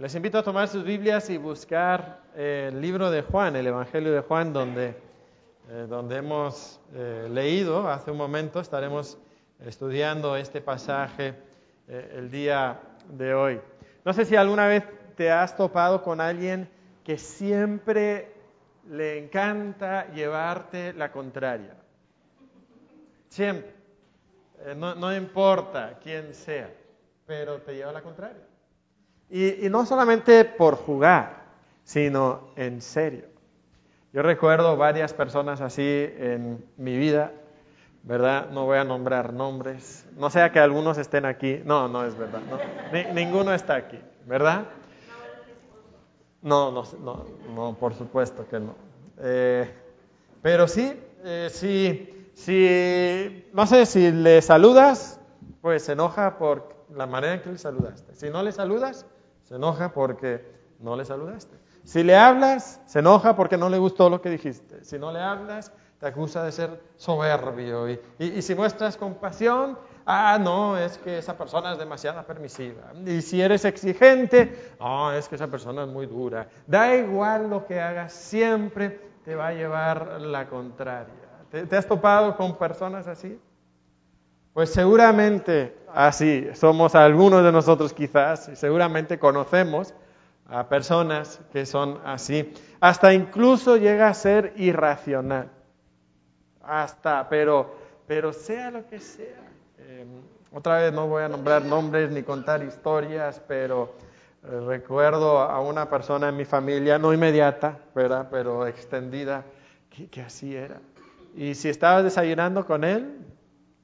[0.00, 4.22] Les invito a tomar sus Biblias y buscar el libro de Juan, el Evangelio de
[4.22, 4.96] Juan, donde,
[5.68, 8.60] eh, donde hemos eh, leído hace un momento.
[8.60, 9.18] Estaremos
[9.62, 11.34] estudiando este pasaje
[11.86, 13.60] eh, el día de hoy.
[14.02, 14.84] No sé si alguna vez
[15.16, 16.70] te has topado con alguien
[17.04, 18.32] que siempre
[18.88, 21.76] le encanta llevarte la contraria.
[23.28, 23.74] Siempre.
[24.76, 26.72] no, no importa quién sea,
[27.26, 28.49] pero te lleva la contraria.
[29.30, 31.44] Y, no solamente por jugar,
[31.84, 33.26] sino en serio.
[34.12, 37.32] Yo recuerdo varias personas así en mi vida,
[38.02, 38.50] ¿verdad?
[38.50, 40.06] No voy a nombrar nombres.
[40.16, 41.60] No sea que algunos estén aquí.
[41.64, 42.40] No, no es verdad.
[43.14, 44.64] ninguno está aquí, ¿verdad?
[46.42, 48.74] No, no, no, no por supuesto que no.
[49.18, 49.70] Eh,
[50.42, 55.20] pero sí, eh, sí, sí, no sé, si le saludas,
[55.60, 58.14] pues se enoja por la manera en que le saludaste.
[58.14, 59.06] Si no le saludas,
[59.50, 60.46] se enoja porque
[60.78, 61.56] no le saludaste.
[61.82, 64.84] Si le hablas, se enoja porque no le gustó lo que dijiste.
[64.84, 67.88] Si no le hablas, te acusa de ser soberbio.
[68.20, 72.92] Y, si muestras compasión, ah, no, es que esa persona es demasiado permisiva.
[73.04, 76.46] Y si eres exigente, ah, es que esa persona es muy dura.
[76.68, 81.12] Da igual lo que hagas, siempre te va a llevar la contraria.
[81.50, 83.36] te has topado con personas así?
[84.52, 89.94] Pues seguramente así somos algunos de nosotros quizás, y seguramente conocemos
[90.48, 92.52] a personas que son así.
[92.80, 95.50] Hasta incluso llega a ser irracional.
[96.62, 97.76] Hasta, pero,
[98.08, 99.38] pero sea lo que sea.
[99.78, 100.08] Em,
[100.52, 103.94] otra vez no voy a nombrar nombres ni contar historias, pero
[104.42, 109.44] eh, recuerdo a una persona en mi familia, no inmediata, pero extendida,
[110.10, 110.80] que así era.
[111.36, 113.16] Y si estabas desayunando con él,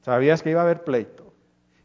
[0.06, 1.32] sabías que iba a haber pleito.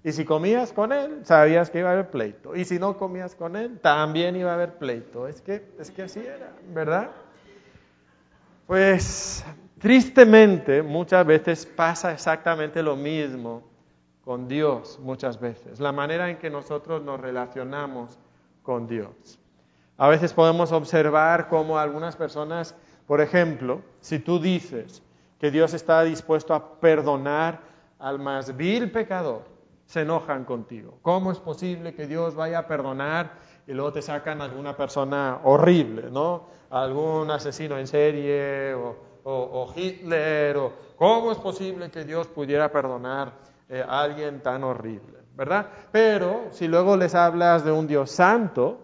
[0.04, 2.56] Y si comías con él, sabías que iba a haber pleito.
[2.56, 5.28] Y si no comías con él, también iba a haber pleito.
[5.28, 7.10] Es que, es que así era, ¿verdad?
[8.68, 9.44] Pues
[9.80, 13.64] tristemente muchas veces pasa exactamente lo mismo
[14.24, 15.80] con Dios, muchas veces.
[15.80, 18.20] La manera en que nosotros nos relacionamos
[18.62, 19.40] con Dios.
[19.98, 22.76] A veces podemos observar cómo algunas personas,
[23.08, 25.02] por ejemplo, si tú dices
[25.40, 27.71] que Dios está dispuesto a perdonar
[28.02, 29.44] al más vil pecador,
[29.86, 30.98] se enojan contigo.
[31.02, 33.34] ¿Cómo es posible que Dios vaya a perdonar
[33.68, 36.48] y luego te sacan alguna persona horrible, ¿no?
[36.72, 38.74] Algún asesino en serie
[39.24, 43.34] o, Hitler, o ¿cómo es posible que Dios pudiera perdonar
[43.70, 45.68] eh, a alguien tan horrible, ¿verdad?
[45.92, 48.80] Pero si luego les hablas de un Dios santo,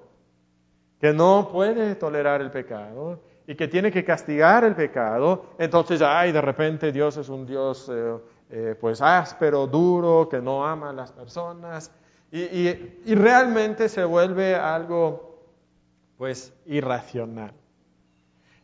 [1.00, 6.32] que no puede tolerar el pecado y que tiene que castigar el pecado, entonces, ay,
[6.32, 7.90] de repente Dios es un Dios...
[7.92, 8.18] Eh,
[8.50, 11.92] eh, pues áspero, duro, que no ama a las personas
[12.32, 15.46] y, realmente se vuelve algo
[16.18, 17.54] pues irracional.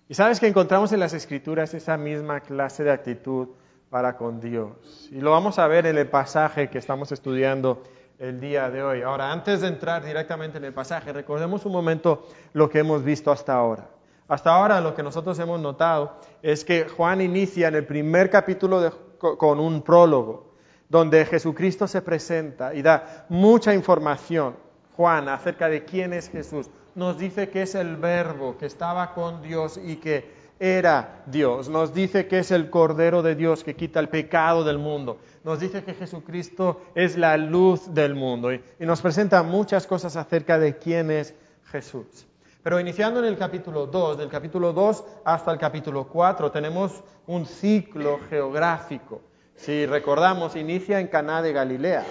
[0.09, 3.49] Y sabes que encontramos en las escrituras esa misma clase de actitud
[3.89, 5.09] para con Dios.
[5.11, 7.83] Y lo vamos a ver en el pasaje que estamos estudiando
[8.19, 9.01] el día de hoy.
[9.01, 13.31] Ahora, antes de entrar directamente en el pasaje, recordemos un momento lo que hemos visto
[13.31, 13.87] hasta ahora.
[14.27, 18.81] Hasta ahora lo que nosotros hemos notado es que Juan inicia en el primer capítulo
[18.81, 18.91] de
[19.37, 20.53] con un prólogo,
[20.89, 24.55] donde Jesucristo se presenta y da mucha información,
[24.95, 26.69] Juan, acerca de quién es Jesús.
[26.95, 31.67] Nos dice que es el verbo, que estaba con Dios y que era Dios.
[31.67, 35.17] Nos dice que es el Cordero de Dios que quita el pecado del mundo.
[35.43, 38.53] Nos dice que Jesucristo es la luz del mundo.
[38.53, 41.33] Y, nos presenta muchas cosas acerca de quién es
[41.65, 42.27] Jesús.
[42.63, 47.45] Pero iniciando en el capítulo 2, del capítulo 2 hasta el capítulo 4, tenemos un
[47.45, 49.21] ciclo geográfico.
[49.53, 52.05] Si recordamos, inicia en Caná de Galilea,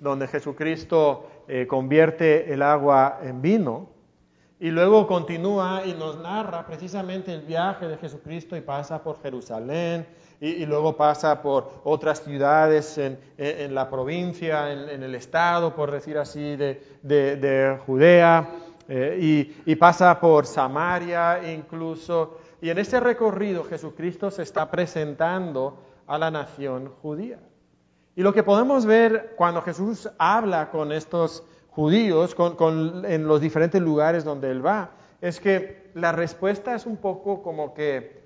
[0.00, 3.90] donde Jesucristo eh, convierte el agua en vino,
[4.58, 10.06] y luego continúa y nos narra precisamente el viaje de Jesucristo y pasa por Jerusalén,
[10.40, 16.56] y, luego pasa por otras ciudades en, la provincia, en, el estado, por decir así,
[16.56, 18.48] de Judea
[18.88, 22.38] eh, y, pasa por Samaria incluso.
[22.60, 27.38] Y en ese recorrido Jesucristo se está presentando a la nación judía.
[28.16, 32.34] Y lo que podemos ver cuando Jesús habla con estos judíos,
[33.04, 34.90] en los diferentes lugares donde Él va,
[35.20, 38.24] es que la respuesta es un poco como que,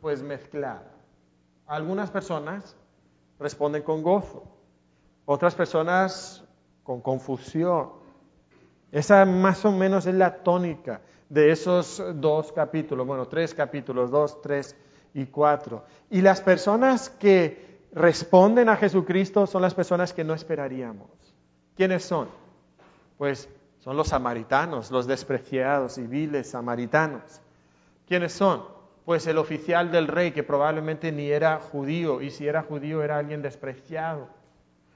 [0.00, 0.92] pues mezclada.
[1.66, 2.76] Algunas personas
[3.38, 4.44] responden con gozo,
[5.26, 6.44] otras personas
[6.82, 8.03] con confusión,
[8.94, 14.40] esa más o menos es la tónica de esos dos capítulos, bueno, tres capítulos, dos,
[14.40, 14.76] tres
[15.14, 15.84] y cuatro.
[16.10, 21.08] Y las personas que responden a Jesucristo son las personas que no esperaríamos.
[21.76, 22.28] ¿Quiénes son?
[23.18, 23.48] Pues
[23.80, 27.42] Son los samaritanos, los despreciados y viles samaritanos.
[28.06, 28.62] ¿Quiénes son?
[29.04, 33.18] Pues el oficial del rey, que probablemente ni era judío, y si era judío era
[33.18, 34.28] alguien despreciado.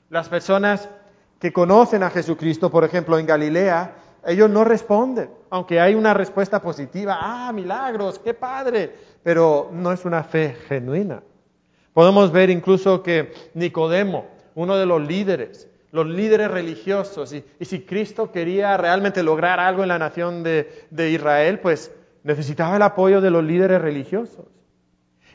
[0.09, 0.89] Las personas
[1.38, 3.94] que conocen a Jesucristo, por ejemplo, en Galilea,
[4.26, 8.93] ellos no responden, aunque hay una respuesta positiva, ah, milagros, qué padre,
[9.23, 11.23] pero no es una fe genuina.
[11.93, 18.31] Podemos ver incluso que Nicodemo, uno de los líderes, los líderes religiosos, y, si Cristo
[18.31, 21.93] quería realmente lograr algo en la nación de, Israel, pues
[22.25, 24.46] necesitaba el apoyo de los líderes religiosos.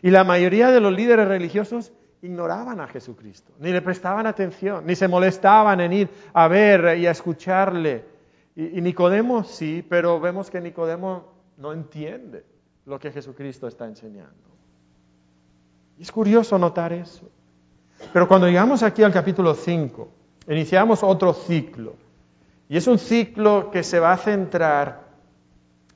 [0.01, 4.95] Y la mayoría de los líderes religiosos ignoraban a Jesucristo, ni le prestaban atención, ni
[4.95, 8.05] se molestaban en ir a ver y a escucharle.
[8.55, 12.45] Y, Nicodemo sí, pero vemos que Nicodemo no entiende
[12.85, 14.31] lo que Jesucristo está enseñando.
[15.99, 17.29] Y es curioso notar eso.
[18.13, 20.07] Pero cuando llegamos aquí al capítulo 5,
[20.47, 21.95] iniciamos otro ciclo.
[22.69, 25.01] Y es un ciclo que se va a centrar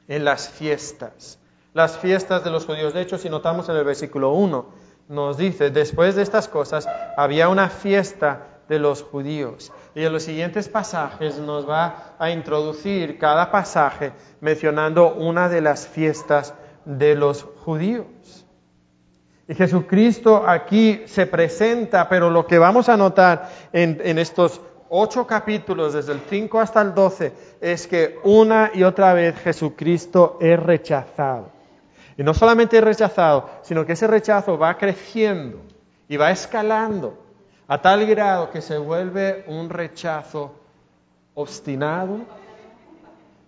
[0.09, 1.39] en las fiestas,
[1.74, 2.94] las fiestas de los judíos.
[2.94, 4.65] De hecho, si notamos en el versículo 1,
[5.07, 9.71] nos dice, después de estas cosas había una fiesta de los judíos.
[9.95, 14.12] Y en los siguientes pasajes nos va a introducir cada pasaje
[14.42, 16.54] mencionando una de las fiestas
[16.86, 18.06] de los judíos.
[19.48, 25.94] Y Jesucristo aquí se presenta, pero lo que vamos a notar en, estos ocho capítulos,
[25.94, 31.56] desde el 5 hasta el 12, es que una y otra vez Jesucristo es rechazado.
[32.18, 35.62] Y no solamente es rechazado, sino que ese rechazo va creciendo
[36.10, 37.18] y va escalando
[37.68, 40.56] a tal grado que se vuelve un rechazo
[41.36, 42.22] obstinado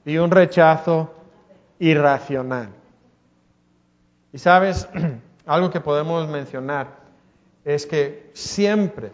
[0.05, 1.11] y un rechazo
[1.79, 2.69] irracional.
[4.31, 4.87] Y sabes,
[5.47, 6.99] algo que podemos mencionar
[7.65, 9.11] es que siempre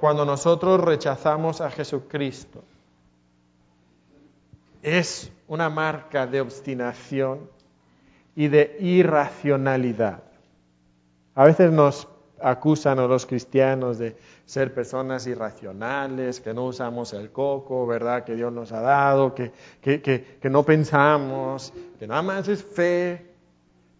[0.00, 2.64] cuando nosotros rechazamos a Jesucristo,
[4.82, 7.48] es una marca de obstinación
[8.34, 10.22] y de irracionalidad.
[11.34, 12.08] A veces nos
[12.42, 18.24] acusan a los cristianos de ser personas irracionales, que no usamos el coco, ¿verdad?
[18.24, 23.26] Que Dios nos ha dado, que, que, no pensamos, que nada más es fe,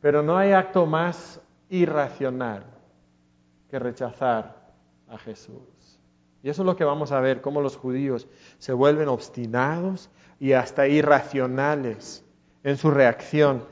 [0.01, 1.41] pero no hay acto más
[1.71, 2.65] irracional
[3.71, 4.57] que rechazar
[5.09, 6.01] a Jesús.
[6.43, 8.27] Y eso es lo que vamos a ver, cómo los judíos
[8.59, 12.25] se vuelven obstinados y hasta irracionales
[12.65, 13.65] en su reacción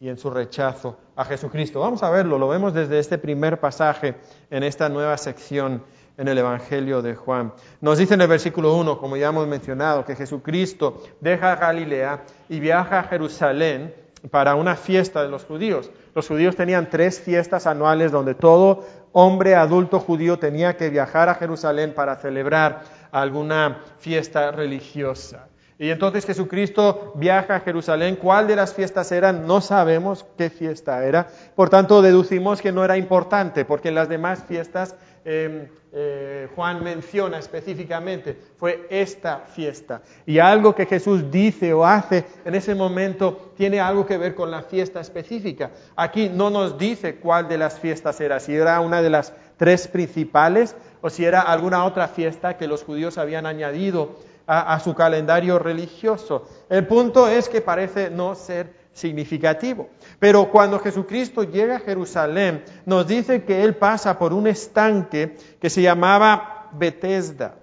[0.00, 1.80] y en su rechazo a Jesucristo.
[1.80, 4.16] Vamos a verlo, lo vemos desde este primer pasaje
[4.50, 5.82] en esta nueva sección
[6.18, 7.52] en el Evangelio de Juan.
[7.80, 12.60] Nos dice en el versículo 1, como ya hemos mencionado, que Jesucristo deja Galilea y
[12.60, 13.94] viaja a Jerusalén
[14.30, 15.90] para una fiesta de los judíos.
[16.14, 21.34] Los judíos tenían tres fiestas anuales donde todo hombre adulto judío tenía que viajar a
[21.34, 22.82] Jerusalén para celebrar
[23.12, 25.48] alguna fiesta religiosa.
[25.78, 28.16] Y entonces Jesucristo viaja a Jerusalén.
[28.16, 29.46] ¿Cuál de las fiestas eran?
[29.46, 31.28] No sabemos qué fiesta era.
[31.54, 34.94] Por tanto, deducimos que no era importante, porque en las demás fiestas
[35.24, 40.02] em, eh, Juan menciona específicamente fue esta fiesta.
[40.24, 44.50] Y algo que Jesús dice o hace en ese momento tiene algo que ver con
[44.50, 45.70] la fiesta específica.
[45.94, 49.88] Aquí no nos dice cuál de las fiestas era, si era una de las tres
[49.88, 55.58] principales o si era alguna otra fiesta que los judíos habían añadido a, su calendario
[55.58, 56.48] religioso.
[56.68, 59.88] El punto es que parece no ser significativo.
[60.18, 65.70] Pero cuando Jesucristo llega a Jerusalén, nos dice que él pasa por un estanque que
[65.70, 67.56] se llamaba Bethesda.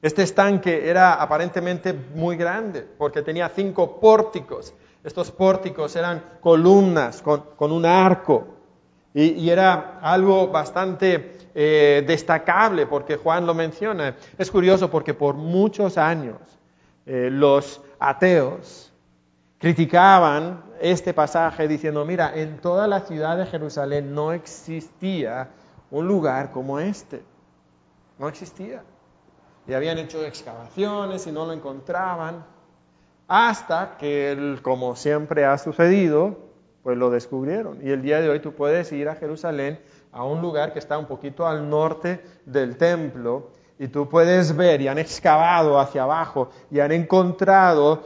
[0.00, 4.72] Este estanque era aparentemente muy grande porque tenía cinco pórticos.
[5.02, 8.57] Estos pórticos eran columnas con, un arco
[9.20, 14.14] y, era algo bastante eh, destacable porque Juan lo menciona.
[14.36, 16.38] Es curioso porque por muchos años
[17.04, 18.92] eh, los ateos
[19.58, 25.48] criticaban este pasaje diciendo, mira, en toda la ciudad de Jerusalén no existía
[25.90, 27.20] un lugar como este.
[28.20, 28.84] No existía.
[29.66, 32.44] Y habían hecho excavaciones y no lo encontraban.
[33.26, 36.47] Hasta que, como siempre ha sucedido,
[36.88, 37.86] pues lo descubrieron.
[37.86, 39.78] Y el día de hoy tú puedes ir a Jerusalén
[40.10, 44.80] a un lugar que está un poquito al norte del templo y tú puedes ver
[44.80, 48.04] y han excavado hacia abajo y han encontrado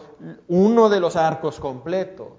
[0.48, 2.38] uno de los arcos completo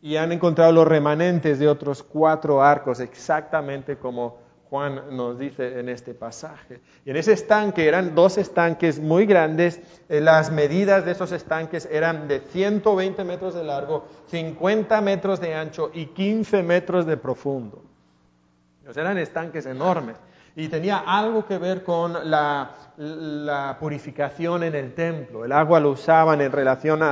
[0.00, 4.38] y han encontrado los remanentes de otros cuatro arcos exactamente como
[4.70, 6.80] Juan nos dice en este pasaje.
[7.04, 11.88] Y en ese estanque eran dos estanques muy grandes, eh, las medidas de esos estanques
[11.90, 17.90] eran de 120 metros de largo, 50 metros de ancho y 15 metros de profundo
[18.96, 20.16] eran estanques enormes.
[20.56, 25.44] y tenía algo que ver con la, purificación en el templo.
[25.44, 27.02] El agua lo usaban en relación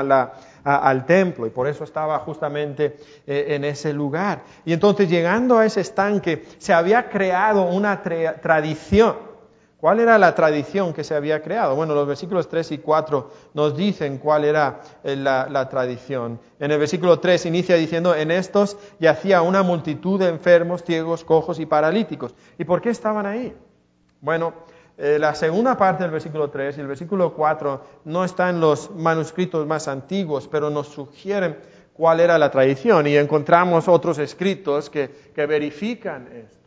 [0.76, 2.96] al templo y por eso estaba justamente
[3.26, 4.42] eh, en ese lugar.
[4.64, 9.28] Y entonces llegando a ese estanque se había creado una tradición
[9.80, 11.76] ¿Cuál era la tradición que se había creado?
[11.76, 16.40] Bueno, los versículos 3 y 4 nos dicen cuál era eh, la, tradición.
[16.58, 21.60] En el versículo 3 inicia diciendo, en estos yacía una multitud de enfermos, ciegos, cojos
[21.60, 22.34] y paralíticos.
[22.58, 23.54] ¿Y por qué estaban ahí?
[24.20, 24.52] Bueno,
[24.99, 28.90] eh, la segunda parte del versículo 3 y el versículo 4 no están en los
[28.90, 31.57] manuscritos más antiguos, pero nos sugieren
[31.93, 36.59] cuál era la tradición y encontramos otros escritos que, que verifican esto.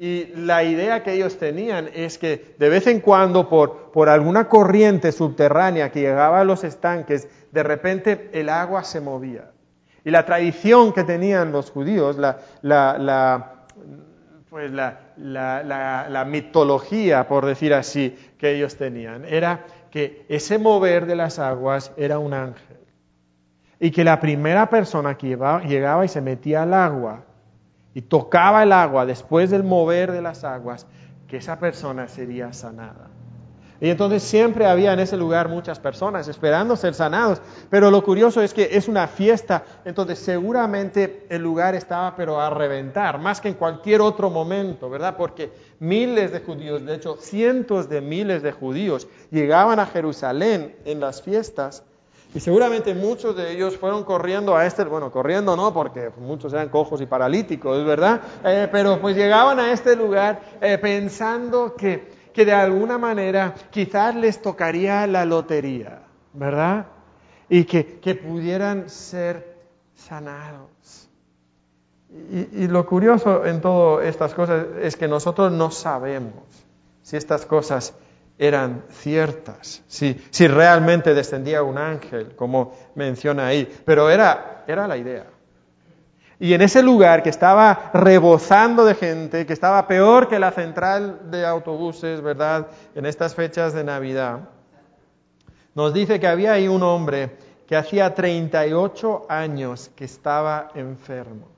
[0.00, 4.48] Y la idea que ellos tenían es que de vez en cuando, por, por alguna
[4.48, 9.50] corriente subterránea que llegaba a los estanques, de repente el agua se movía.
[10.04, 13.57] Y la tradición que tenían los judíos, la, la,
[14.50, 21.16] pues la, la, mitología, por decir así, que ellos tenían, era que ese mover de
[21.16, 22.78] las aguas era un ángel.
[23.80, 25.36] Y que la primera persona que
[25.66, 27.24] llegaba y se metía al agua
[27.94, 30.86] y tocaba el agua después del mover de las aguas,
[31.28, 33.10] que esa persona sería sanada.
[33.80, 37.40] Y entonces siempre había en ese lugar muchas personas esperando ser sanados.
[37.70, 42.50] Pero lo curioso es que es una fiesta, entonces seguramente el lugar estaba pero a
[42.50, 45.16] reventar, más que en cualquier otro momento, ¿verdad?
[45.16, 50.98] Porque miles de judíos, de hecho cientos de miles de judíos, llegaban a Jerusalén en
[50.98, 51.84] las fiestas
[52.34, 56.68] y seguramente muchos de ellos fueron corriendo a este, bueno, corriendo no, porque muchos eran
[56.68, 58.20] cojos y paralíticos, ¿verdad?
[58.44, 64.14] Eh, pero pues llegaban a este lugar eh, pensando que, que de alguna manera quizás
[64.14, 66.86] les tocaría la lotería, ¿verdad?
[67.48, 69.56] Y que, que pudieran ser
[69.94, 71.08] sanados.
[72.10, 76.42] Y, lo curioso en todas estas cosas es que nosotros no sabemos
[77.02, 77.94] si estas cosas
[78.38, 84.96] eran ciertas, si, si realmente descendía un ángel, como menciona ahí, pero era, era la
[84.96, 85.26] idea.
[86.40, 91.30] Y en ese lugar que estaba rebosando de gente, que estaba peor que la central
[91.30, 92.68] de autobuses, ¿verdad?
[92.94, 94.40] En estas fechas de Navidad,
[95.74, 101.48] nos dice que había ahí un hombre que hacía 38 años que estaba enfermo.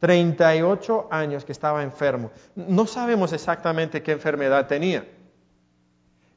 [0.00, 2.30] 38 años que estaba enfermo.
[2.56, 5.06] No sabemos exactamente qué enfermedad tenía.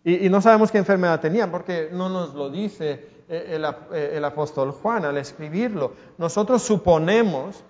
[0.03, 3.59] Y, no sabemos qué enfermedad tenían porque no nos lo dice eh,
[3.93, 5.93] eh, el, apóstol Juan al escribirlo.
[6.17, 7.63] Nosotros suponemos,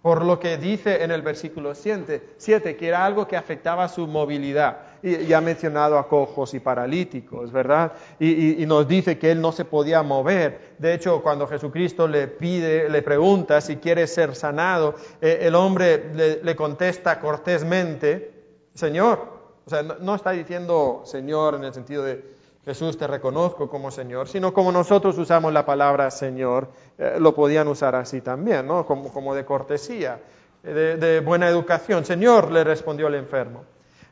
[0.00, 4.78] por lo que dice en el versículo 7, que era algo que afectaba su movilidad.
[5.02, 7.92] Y ya ha mencionado a cojos y paralíticos, ¿verdad?
[8.18, 10.74] Y, nos dice que él no se podía mover.
[10.78, 16.40] De hecho, cuando Jesucristo le pide, le pregunta si quiere ser sanado, eh, el hombre
[16.42, 18.32] le contesta cortésmente,
[18.74, 22.24] Señor, o sea, no, está diciendo Señor en el sentido de
[22.64, 27.66] Jesús te reconozco como Señor, sino como nosotros usamos la palabra Señor, eh, lo podían
[27.68, 28.86] usar así también, ¿no?
[28.86, 30.20] Como, de cortesía,
[30.62, 32.04] de, de buena educación.
[32.04, 33.64] Señor, le respondió el enfermo.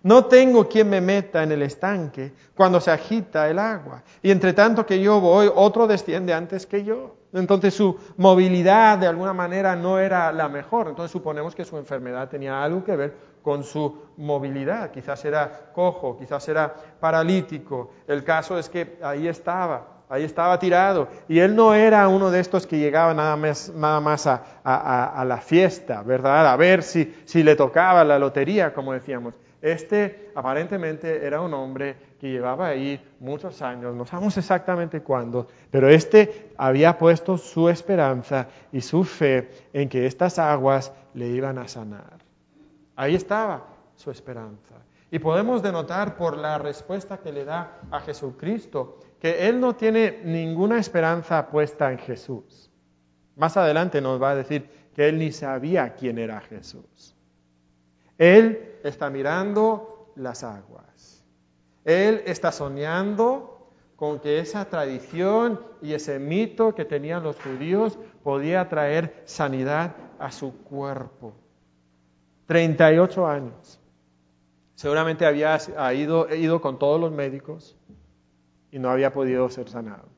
[0.03, 4.03] No tengo quien me meta en el estanque cuando se agita el agua.
[4.23, 7.17] Y entre tanto que yo voy, otro desciende antes que yo.
[7.35, 10.89] Entonces su movilidad de alguna manera no era la mejor.
[10.89, 14.91] Entonces suponemos que su enfermedad tenía algo que ver con su movilidad.
[14.91, 17.93] Quizás era cojo, quizás era paralítico.
[18.07, 21.09] El caso es que ahí estaba, ahí estaba tirado.
[21.29, 25.39] Y él no era uno de estos que llegaba nada más, nada más a, la
[25.39, 26.47] fiesta, ¿verdad?
[26.47, 29.35] A ver si, si le tocaba la lotería, como decíamos.
[29.63, 35.89] Este aparentemente era un hombre que llevaba ahí muchos años, no sabemos exactamente cuándo, pero
[35.89, 41.69] este había puesto su esperanza y su fe en que estas aguas le iban a
[41.69, 42.30] sanar.
[43.01, 44.75] Ahí estaba su esperanza.
[45.11, 50.21] Y podemos denotar por la respuesta que le da a Jesucristo que él no tiene
[50.23, 52.71] ninguna esperanza puesta en Jesús.
[53.37, 57.17] Más adelante nos va a decir que él ni sabía quién era Jesús.
[58.19, 61.25] Él está mirando las aguas.
[61.87, 68.69] Él está soñando con que esa tradición y ese mito que tenían los judíos podía
[68.69, 71.40] traer sanidad a su cuerpo.
[72.51, 73.79] 38 años.
[74.75, 75.57] Seguramente había
[75.95, 77.77] ido, con todos los médicos
[78.73, 80.09] y no había podido ser sanado.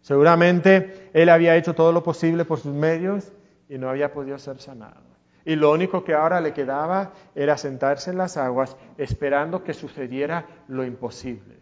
[0.00, 3.30] Seguramente él había hecho todo lo posible por sus medios
[3.68, 5.02] y no había podido ser sanado.
[5.44, 10.46] Y lo único que ahora le quedaba era sentarse en las aguas esperando que sucediera
[10.66, 11.58] lo imposible.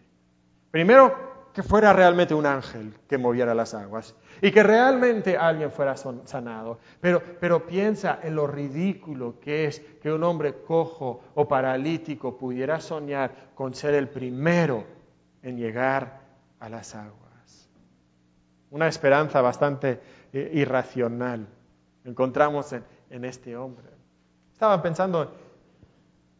[0.71, 1.13] Primero,
[1.53, 6.79] que fuera realmente un ángel que moviera las aguas y que realmente alguien fuera sanado.
[7.01, 12.79] Pero, pero piensa en lo ridículo que es que un hombre cojo o paralítico pudiera
[12.79, 14.83] soñar con ser el primero
[15.41, 16.21] en llegar
[16.59, 17.69] a las aguas.
[18.69, 19.99] Una esperanza bastante
[20.33, 21.47] eh, irracional
[22.07, 23.85] encontramos en, en este hombre.
[24.51, 25.35] Estaba pensando,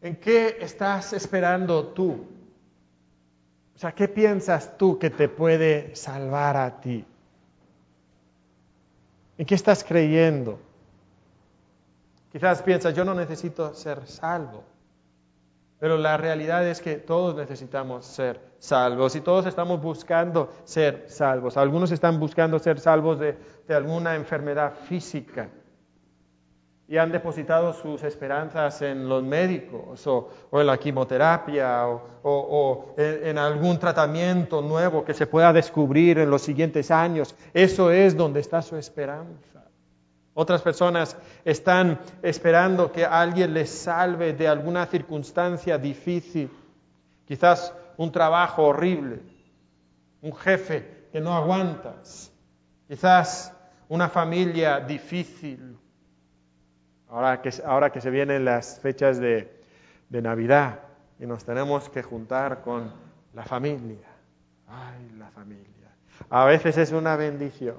[0.00, 2.26] ¿en qué estás esperando tú?
[3.74, 7.04] O sea, ¿qué piensas tú que te puede salvar a ti?
[9.38, 10.58] ¿En qué estás creyendo?
[12.32, 14.64] Quizás piensas, yo no necesito ser salvo.
[15.78, 21.56] Pero la realidad es que todos necesitamos ser salvos y todos estamos buscando ser salvos.
[21.56, 25.48] Algunos están buscando ser salvos de, de alguna enfermedad física
[26.90, 31.86] y han depositado sus esperanzas en los médicos o, en la quimioterapia
[32.22, 37.34] o, en, algún tratamiento nuevo que se pueda descubrir en los siguientes años.
[37.52, 39.66] Eso es donde está su esperanza.
[40.32, 41.14] Otras personas
[41.44, 46.50] están esperando que alguien les salve de alguna circunstancia difícil,
[47.26, 49.20] quizás un trabajo horrible,
[50.22, 52.32] un jefe que no aguantas,
[52.86, 53.52] quizás
[53.88, 55.77] una familia difícil,
[57.08, 59.50] ahora que, ahora que se vienen las fechas de,
[60.08, 60.80] de Navidad
[61.18, 62.92] y nos tenemos que juntar con
[63.34, 64.08] la familia.
[64.66, 65.94] Ay, la familia.
[66.30, 67.78] A veces es una bendición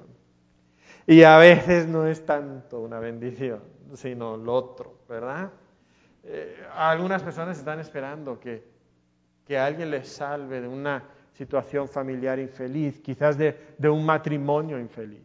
[1.06, 3.60] y a veces no es tanto una bendición,
[3.94, 5.50] sino lo otro, ¿verdad?
[6.24, 8.64] Eh, algunas personas están esperando que,
[9.46, 15.22] que, alguien les salve de una situación familiar infeliz, quizás de, de un matrimonio infeliz.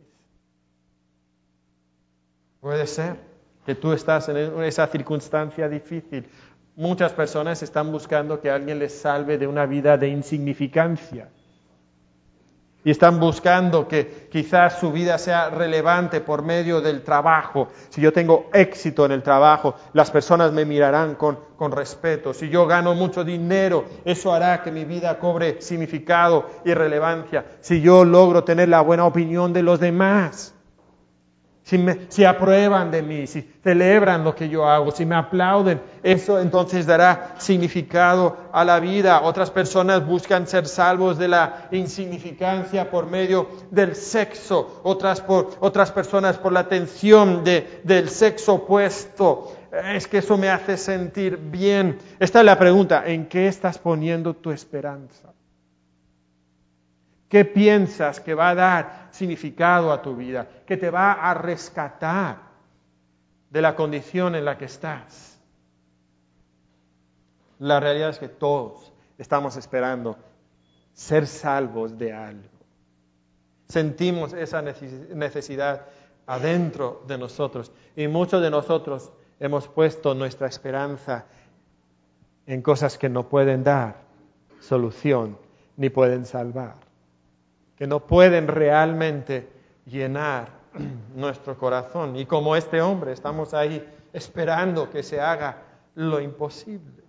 [2.61, 3.34] Puede ser
[3.65, 6.27] que tú estás en esa circunstancia difícil.
[6.75, 11.29] Muchas personas están buscando que alguien les salve de una vida de insignificancia.
[12.83, 17.69] Y están buscando que quizás su vida sea relevante por medio del trabajo.
[17.89, 22.31] Si yo tengo éxito en el trabajo, las personas me mirarán con, con respeto.
[22.31, 27.45] Si yo gano mucho dinero, eso hará que mi vida cobre significado y relevancia.
[27.61, 30.54] Si yo logro tener la buena opinión de los demás
[31.65, 36.85] si, aprueban de mí, si celebran lo que yo hago, si me aplauden, eso entonces
[36.85, 39.21] dará significado a la vida.
[39.23, 45.91] Otras personas buscan ser salvos de la insignificancia por medio del sexo, otras, por, otras
[45.91, 49.51] personas por la atención de, del sexo opuesto.
[49.85, 51.97] Es que eso me hace sentir bien.
[52.19, 55.34] Esta es la pregunta, ¿en qué estás poniendo tu esperanza?
[57.29, 60.47] ¿Qué piensas que va a dar significado a tu vida?
[60.65, 62.37] ¿Que te va a rescatar
[63.49, 65.39] de la condición en la que estás?
[67.59, 70.17] La realidad es que todos estamos esperando
[70.93, 72.49] ser salvos de algo.
[73.67, 75.87] Sentimos esa necesidad
[76.27, 81.25] adentro de nosotros y muchos de nosotros hemos puesto nuestra esperanza
[82.45, 83.95] en cosas que no pueden dar
[84.59, 85.37] solución
[85.77, 86.84] ni pueden salvar
[87.77, 89.49] que no pueden realmente
[89.85, 90.49] llenar
[91.15, 92.15] nuestro corazón.
[92.15, 95.57] Y como este hombre, estamos ahí esperando que se haga
[95.95, 97.03] lo imposible.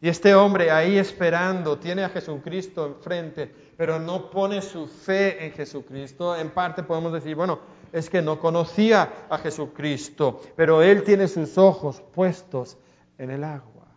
[0.00, 5.52] Y este hombre ahí esperando, tiene a Jesucristo enfrente, pero no pone su fe en
[5.52, 6.36] Jesucristo.
[6.36, 7.58] En parte podemos decir, bueno,
[7.92, 12.78] es que no conocía a Jesucristo, pero él tiene sus ojos puestos
[13.18, 13.88] en el agua.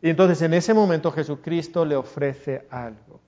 [0.00, 3.20] Y entonces en ese momento Jesucristo le ofrece algo.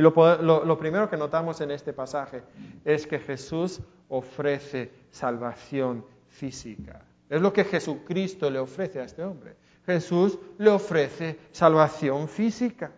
[0.00, 2.42] Y lo, primero que notamos en este pasaje
[2.86, 7.02] es que Jesús ofrece salvación física.
[7.28, 9.56] Es lo que Jesucristo le ofrece a este hombre.
[9.84, 12.90] Jesús le ofrece salvación física.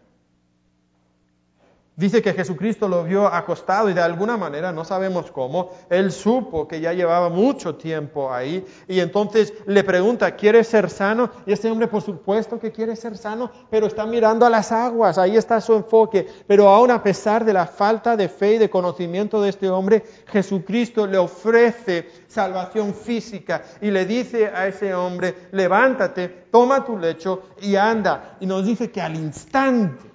[1.94, 6.66] Dice que Jesucristo lo vio acostado y de alguna manera, no sabemos cómo, él supo
[6.66, 11.30] que ya llevaba mucho tiempo ahí y entonces le pregunta, ¿quieres ser sano?
[11.44, 15.18] Y este hombre por supuesto que quiere ser sano, pero está mirando a las aguas,
[15.18, 16.26] ahí está su enfoque.
[16.46, 20.02] Pero aún a pesar de la falta de fe y de conocimiento de este hombre,
[20.28, 27.42] Jesucristo le ofrece salvación física y le dice a ese hombre, levántate, toma tu lecho
[27.60, 28.38] y anda.
[28.40, 30.11] Y nos dice que al instante,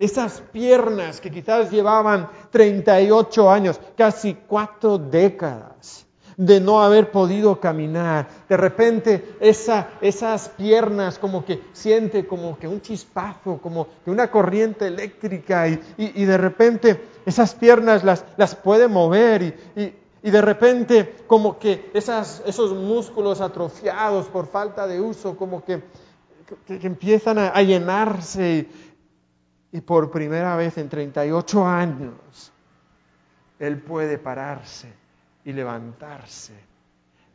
[0.00, 6.06] esas piernas que quizás llevaban 38 años, casi cuatro décadas
[6.38, 8.26] de no haber podido caminar.
[8.48, 14.86] De repente esas piernas como que siente como que un chispazo, como que una corriente
[14.86, 21.90] eléctrica y, de repente esas piernas las, las puede mover y, de repente como que
[21.92, 25.82] esos músculos atrofiados por falta de uso como que,
[26.66, 28.66] que, empiezan a llenarse
[29.72, 32.52] Y por primera vez en 38 años,
[33.58, 34.92] él puede pararse
[35.44, 36.54] y levantarse.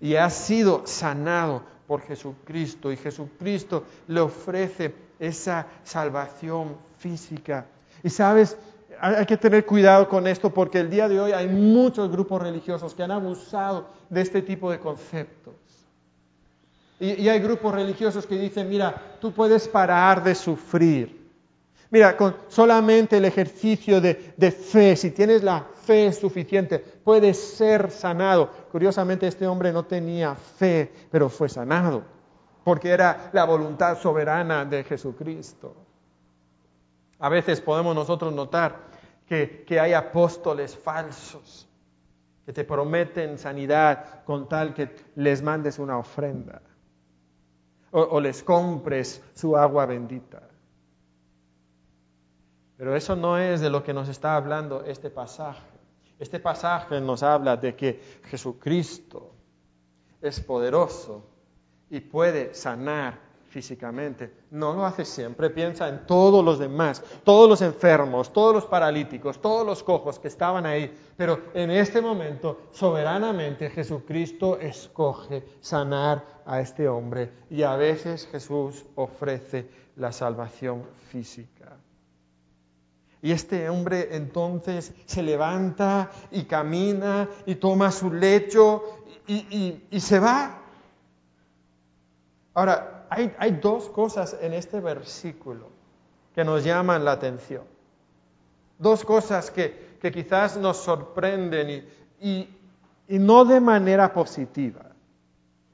[0.01, 7.65] Y ha sido sanado por Jesucristo y Jesucristo le ofrece esa salvación física.
[8.03, 8.57] Y sabes,
[8.99, 12.93] hay que tener cuidado con esto porque el día de hoy hay muchos grupos religiosos
[12.93, 15.53] que han abusado de este tipo de conceptos.
[16.99, 21.24] Y, hay grupos religiosos que dicen, mira, tú puedes parar de sufrir.
[21.91, 24.15] Mira, con solamente el ejercicio de,
[24.51, 28.49] fe, si tienes la fe suficiente, puedes ser sanado.
[28.71, 32.03] Curiosamente, este hombre no tenía fe, pero fue sanado,
[32.63, 35.75] porque era la voluntad soberana de Jesucristo.
[37.19, 38.87] A veces podemos nosotros notar
[39.27, 41.67] que, hay apóstoles falsos
[42.45, 46.61] que te prometen sanidad con tal que les mandes una ofrenda
[47.91, 50.54] o les compres su agua bendita.
[52.77, 55.75] Pero eso no es de lo que nos está hablando este pasaje.
[56.19, 59.31] Este pasaje nos habla de que Jesucristo
[60.21, 61.23] es poderoso
[61.89, 64.33] y puede sanar físicamente.
[64.51, 69.39] No lo hace siempre, piensa en todos los demás, todos los enfermos, todos los paralíticos,
[69.39, 70.93] todos los cojos que estaban ahí.
[71.15, 78.85] Pero en este momento, soberanamente, Jesucristo escoge sanar a este hombre y a veces Jesús
[78.95, 81.77] ofrece la salvación física.
[83.21, 88.83] Y este hombre entonces se levanta y camina y toma su lecho
[89.27, 90.61] y, y se va.
[92.53, 95.69] Ahora, hay, dos cosas en este versículo
[96.33, 97.63] que nos llaman la atención.
[98.77, 101.87] Dos cosas que, quizás nos sorprenden
[102.19, 102.49] y,
[103.07, 104.91] no de manera positiva.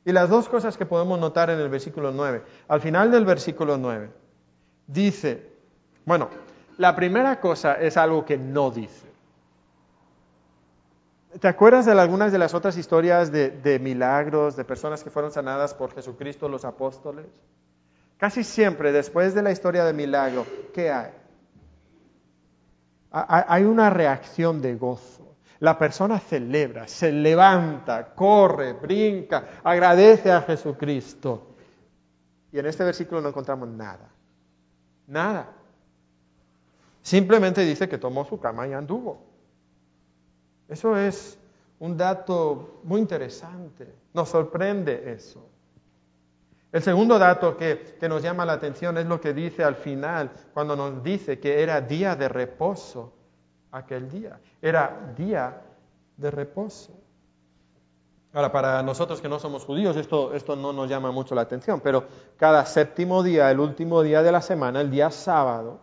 [0.06, 2.44] Y las dos cosas que podemos notar en el versículo 9.
[2.68, 4.10] Al final del versículo 9
[4.88, 5.52] dice,
[6.06, 6.30] bueno,
[6.82, 9.08] la primera cosa es algo que no dice.
[11.40, 15.76] ¿Te acuerdas de algunas de las otras historias de, milagros, de personas que fueron sanadas
[15.76, 17.28] por Jesucristo, los apóstoles?
[18.18, 21.12] Casi siempre, después de la historia de milagro, ¿qué hay?
[23.12, 25.36] Hay una reacción de gozo.
[25.60, 31.56] La persona celebra, se levanta, corre, brinca, agradece a Jesucristo.
[32.52, 34.10] Y en este versículo no encontramos nada.
[35.06, 35.61] Nada.
[37.02, 39.22] Simplemente dice que tomó su cama y anduvo.
[40.68, 41.38] Eso es
[41.80, 43.94] un dato muy interesante.
[44.14, 45.46] Nos sorprende eso.
[46.72, 50.76] El segundo dato que, nos llama la atención es lo que dice al final, cuando
[50.76, 53.12] nos dice que era día de reposo
[53.72, 54.40] aquel día.
[54.62, 55.62] Era día
[56.16, 56.94] de reposo.
[58.32, 61.82] Ahora, para nosotros que no somos judíos, esto, esto no nos llama mucho la atención,
[61.82, 62.06] pero
[62.38, 65.82] cada séptimo día, el último día de la semana, el día sábado,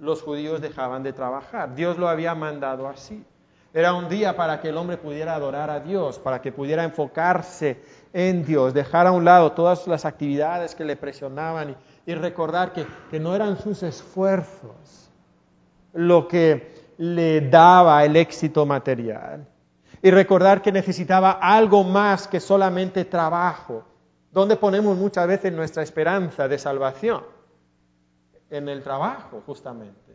[0.00, 1.74] los judíos dejaban de trabajar.
[1.74, 3.24] Dios lo había mandado así.
[3.72, 7.80] Era un día para que el hombre pudiera adorar a Dios, para que pudiera enfocarse
[8.12, 12.84] en Dios, dejar a un lado todas las actividades que le presionaban y, recordar que,
[13.10, 15.10] que no eran sus esfuerzos
[15.92, 19.46] lo que le daba el éxito material.
[20.02, 23.84] Y recordar que necesitaba algo más que solamente trabajo.
[24.32, 27.22] ¿Dónde ponemos muchas veces nuestra esperanza de salvación?
[28.50, 30.10] En el trabajo, justamente.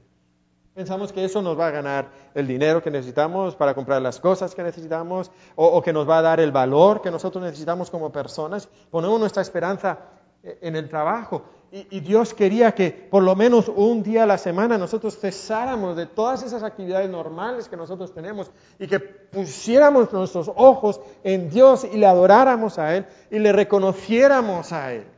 [0.76, 4.54] Pensamos que eso nos va a ganar el dinero que necesitamos para comprar las cosas
[4.54, 8.67] que necesitamos o, que nos va a dar el valor que nosotros necesitamos como personas.
[8.91, 9.98] Ponemos nuestra esperanza
[10.43, 11.43] eh, en el trabajo.
[11.71, 15.95] Y, y, Dios quería que por lo menos un día a la semana nosotros cesáramos
[15.95, 21.88] de todas esas actividades normales que nosotros tenemos y que pusiéramos nuestros ojos en Dios
[21.89, 25.14] y le adoráramos a Él y le reconociéramos a Él.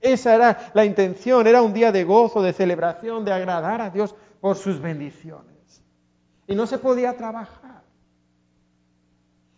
[0.00, 4.14] Esa era la intención, era un día de gozo, de celebración, de agradar a Dios
[4.40, 5.82] por sus bendiciones.
[6.46, 7.82] Y no se podía trabajar.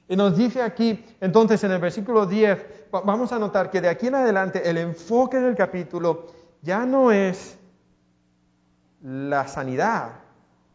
[0.09, 4.09] Y nos dice aquí, entonces en el versículo 10, vamos a notar que de aquí
[4.09, 6.27] en adelante el enfoque del capítulo
[6.61, 7.57] ya no es
[9.01, 10.11] la sanidad,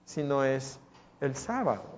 [0.06, 0.80] sino es
[1.22, 1.97] el sábado.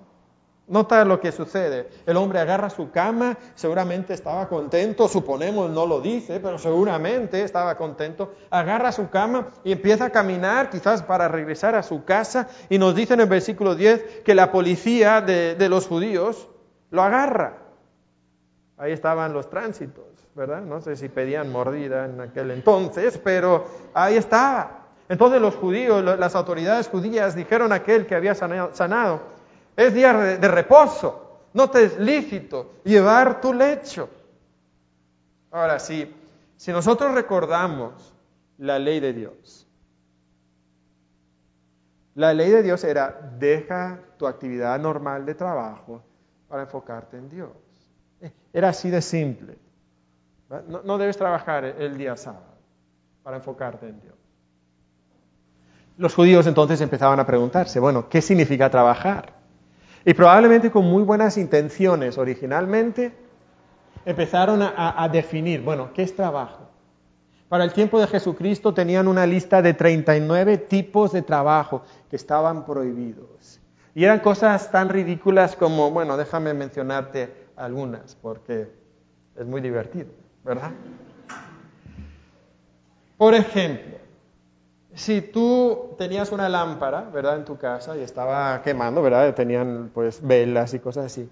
[0.69, 1.89] Nota lo que sucede.
[2.05, 7.75] El hombre agarra su cama, seguramente estaba contento, suponemos no lo dice, pero seguramente estaba
[7.75, 8.35] contento.
[8.51, 12.47] Agarra su cama y empieza a caminar, quizás para regresar a su casa.
[12.69, 16.47] Y nos dice en el versículo 10 que la policía de, de los judíos
[16.91, 17.57] lo agarra.
[18.77, 20.05] Ahí estaban los tránsitos,
[20.35, 20.61] ¿verdad?
[20.61, 24.85] No sé si pedían mordida en aquel entonces, pero ahí estaba.
[25.09, 29.38] Entonces los judíos, las autoridades judías dijeron a aquel que había sanado
[29.87, 31.47] es día de reposo.
[31.53, 34.09] No te es lícito llevar tu lecho.
[35.51, 36.13] Ahora sí,
[36.57, 38.13] si nosotros recordamos
[38.57, 39.65] la ley de Dios,
[42.15, 46.01] La ley de Dios era, deja tu actividad normal de trabajo
[46.49, 47.51] para enfocarte en Dios.
[48.51, 49.57] Era así de simple.
[50.67, 52.57] No, no debes trabajar el día sábado
[53.23, 54.15] para enfocarte en Dios.
[55.95, 59.38] Los judíos entonces empezaban a preguntarse, bueno, ¿qué significa trabajar?
[60.05, 63.11] Y probablemente con muy buenas intenciones originalmente
[64.05, 66.69] empezaron a, definir, bueno, ¿qué es trabajo?
[67.49, 72.65] Para el tiempo de Jesucristo tenían una lista de 39 tipos de trabajo que estaban
[72.65, 73.59] prohibidos.
[73.95, 78.71] Y eran cosas tan ridículas como, bueno, déjame mencionarte algunas, porque
[79.35, 80.07] es muy divertido,
[80.43, 80.71] ¿verdad?
[83.17, 83.97] Por ejemplo,
[84.93, 90.25] si tú tenías una lámpara, ¿verdad?, en tu casa y estaba quemando, ¿verdad?, tenían pues
[90.25, 91.29] velas y cosas así,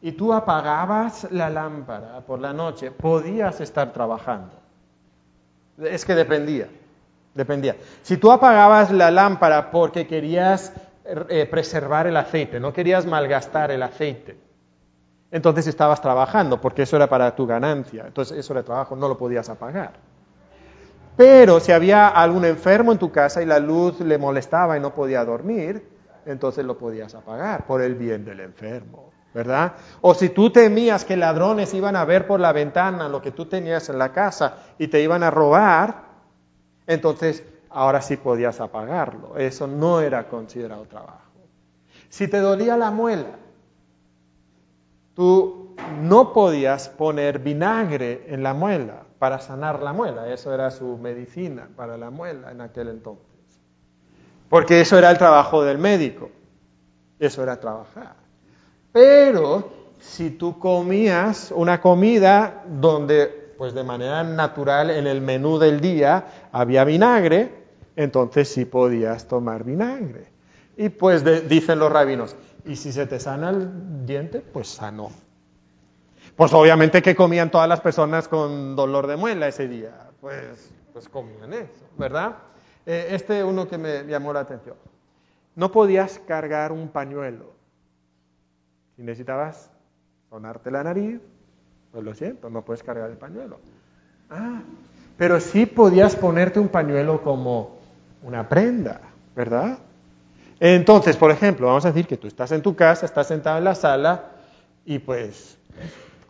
[0.00, 4.54] y tú apagabas la lámpara por la noche, podías estar trabajando.
[5.78, 6.68] Es que dependía,
[7.34, 7.76] dependía.
[8.02, 10.72] Si tú apagabas la lámpara porque querías
[11.04, 14.36] eh, preservar el aceite, no querías malgastar el aceite,
[15.30, 19.18] entonces estabas trabajando porque eso era para tu ganancia, entonces eso era trabajo, no lo
[19.18, 19.92] podías apagar.
[21.18, 24.94] Pero si había algún enfermo en tu casa y la luz le molestaba y no
[24.94, 25.82] podía dormir,
[26.24, 29.72] entonces lo podías apagar por el bien del enfermo, ¿verdad?
[30.00, 33.46] O si tú temías que ladrones iban a ver por la ventana lo que tú
[33.46, 36.04] tenías en la casa y te iban a robar,
[36.86, 39.36] entonces ahora sí podías apagarlo.
[39.36, 41.32] Eso no era considerado trabajo.
[42.08, 43.30] Si te dolía la muela,
[45.14, 50.32] tú no podías poner vinagre en la muela para sanar la muela.
[50.32, 53.26] Eso era su medicina para la muela en aquel entonces.
[54.48, 56.30] Porque eso era el trabajo del médico.
[57.18, 58.14] Eso era trabajar.
[58.92, 65.80] Pero si tú comías una comida donde, pues de manera natural, en el menú del
[65.80, 67.52] día había vinagre,
[67.96, 70.28] entonces sí podías tomar vinagre.
[70.76, 74.40] Y pues dicen los rabinos, ¿y si se te sana el diente?
[74.40, 75.10] Pues sanó.
[76.38, 79.90] Pues obviamente que comían todas las personas con dolor de muela ese día.
[80.20, 82.36] Pues, pues comían eso, ¿verdad?
[82.86, 84.76] Eh, este uno que me llamó la atención.
[85.56, 87.54] No podías cargar un pañuelo.
[88.94, 89.72] Si necesitabas
[90.30, 91.20] sonarte la nariz,
[91.90, 93.58] pues lo siento, no puedes cargar el pañuelo.
[94.30, 94.62] Ah,
[95.16, 97.80] pero sí podías ponerte un pañuelo como
[98.22, 99.00] una prenda,
[99.34, 99.80] ¿verdad?
[100.60, 103.64] Entonces, por ejemplo, vamos a decir que tú estás en tu casa, estás sentado en
[103.64, 104.30] la sala
[104.84, 105.58] y pues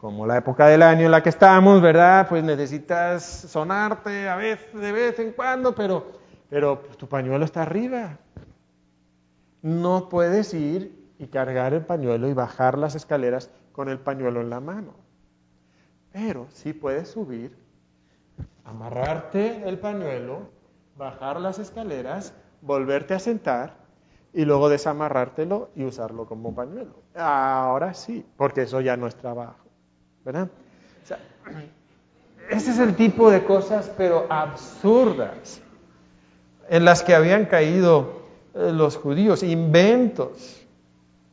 [0.01, 2.29] como la época del año en la que estamos, ¿verdad?
[2.29, 6.07] Pues necesitas sonarte a vez, de vez en cuando, pero,
[6.49, 8.19] pero tu pañuelo está arriba.
[9.61, 14.51] No puedes ir y cargar el pañuelo y bajar las escaleras con el pañuelo en
[14.51, 14.95] la mano.
[16.13, 17.57] Pero sí puedes subir,
[18.65, 20.49] amarrarte el pañuelo,
[20.97, 23.75] bajar las escaleras, volverte a sentar
[24.33, 27.03] y luego desamarrártelo y usarlo como pañuelo.
[27.17, 29.68] Ahora sí, porque eso ya no es trabajo.
[32.51, 35.61] Ese es el tipo de cosas, pero absurdas,
[36.69, 38.23] en las que habían caído
[38.55, 40.67] eh, los judíos, inventos,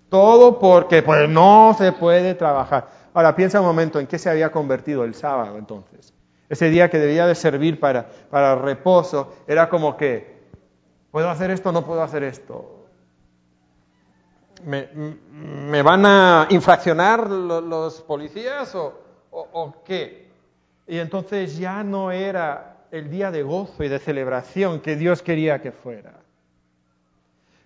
[0.09, 2.89] todo porque pues no se puede trabajar.
[3.13, 6.13] Ahora piensa un momento en qué se había convertido el sábado entonces.
[6.49, 10.35] Ese día que debía de servir para, para reposo era como que,
[11.11, 12.74] ¿puedo hacer esto no puedo hacer esto?
[14.65, 20.27] ¿Me, van a infraccionar los, policías o, qué?
[20.87, 25.61] Y entonces ya no era el día de gozo y de celebración que Dios quería
[25.61, 26.13] que fuera.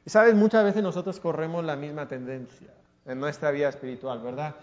[0.06, 2.68] Y sabes, muchas veces nosotros corremos la misma tendencia
[3.06, 4.56] en nuestra vida espiritual, ¿verdad?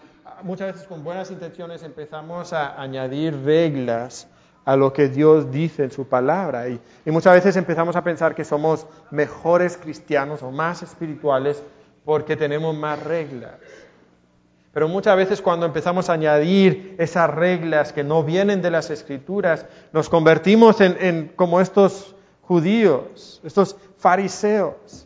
[0.43, 4.27] Muchas veces con buenas intenciones empezamos a añadir reglas
[4.65, 8.35] a lo que Dios dice en su palabra y, y muchas veces empezamos a pensar
[8.35, 11.63] que somos mejores cristianos o más espirituales
[12.07, 13.55] porque tenemos más reglas.
[14.71, 19.65] Pero muchas veces cuando empezamos a añadir esas reglas que no vienen de las escrituras,
[19.91, 25.05] nos convertimos en, como estos judíos, estos fariseos,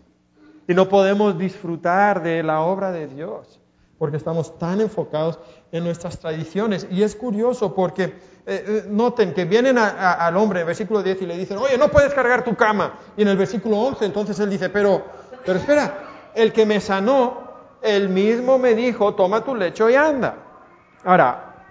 [0.67, 3.59] y no podemos disfrutar de la obra de Dios,
[3.97, 5.39] porque estamos tan enfocados
[5.71, 6.85] en nuestras tradiciones.
[6.91, 8.13] Y es curioso porque eh,
[8.45, 12.13] eh, noten que vienen al hombre en versículo 10 y le dicen, oye, no puedes
[12.13, 12.99] cargar tu cama.
[13.17, 15.03] Y en el versículo 11 entonces él dice, pero,
[15.43, 20.35] pero espera, el que me sanó, él mismo me dijo, toma tu lecho y anda.
[21.03, 21.65] Ahora,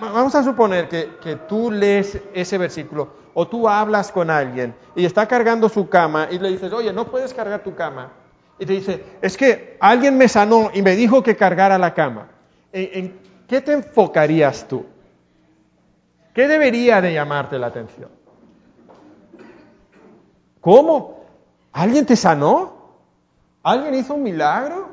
[0.00, 5.04] vamos a suponer que, que, tú lees ese versículo o tú hablas con alguien y
[5.04, 8.10] está cargando su cama y le dices, oye, no puedes cargar tu cama.
[8.58, 12.28] Y te dice, es que alguien me sanó y me dijo que cargara la cama.
[12.72, 14.86] ¿En, qué te enfocarías tú?
[16.34, 18.10] ¿Qué debería de llamarte la atención?
[20.60, 21.24] ¿Cómo?
[21.72, 22.75] ¿Alguien te sanó?
[23.66, 24.90] ¿Alguien hizo un milagro?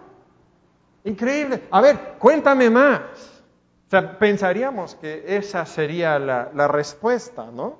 [1.04, 1.62] Increíble.
[1.70, 3.02] A ver, cuéntame más.
[3.86, 7.78] O sea, pensaríamos que esa sería la, respuesta, ¿no?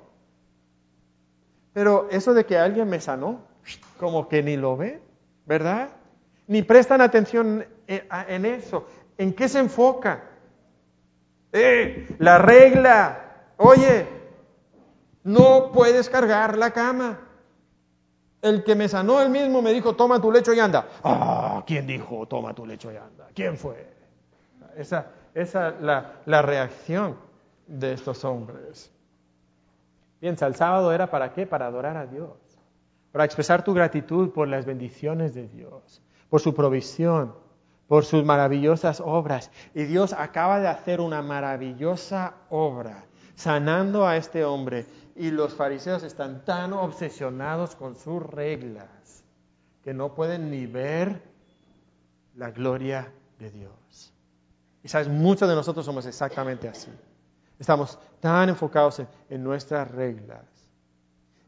[1.72, 3.40] Pero eso de que alguien me sanó,
[3.98, 5.02] como que ni lo ve,
[5.46, 5.88] ¿verdad?
[6.46, 8.86] Ni prestan atención en eso.
[9.18, 10.22] ¿En qué se enfoca?
[11.50, 12.06] ¡Eh!
[12.20, 13.48] La regla.
[13.56, 14.06] Oye,
[15.24, 17.18] no puedes cargar la cama.
[18.44, 20.86] El que me sanó él mismo me dijo, toma tu lecho y anda.
[21.02, 23.26] Ah, ¿quién dijo, toma tu lecho y anda?
[23.34, 23.90] ¿Quién fue?
[24.76, 27.16] Esa es la, la reacción
[27.66, 28.92] de estos hombres.
[30.20, 31.46] Piensa, el sábado era para qué?
[31.46, 32.36] Para adorar a Dios,
[33.12, 37.34] para expresar tu gratitud por las bendiciones de Dios, por su provisión,
[37.88, 39.50] por sus maravillosas obras.
[39.74, 44.84] Y Dios acaba de hacer una maravillosa obra, sanando a este hombre
[45.16, 49.24] y los fariseos están tan obsesionados con sus reglas
[49.82, 51.22] que no pueden ni ver
[52.36, 54.12] la gloria de Dios.
[54.82, 56.90] Y sabes, muchos de nosotros somos exactamente así.
[57.58, 60.44] Estamos tan enfocados en, nuestras reglas,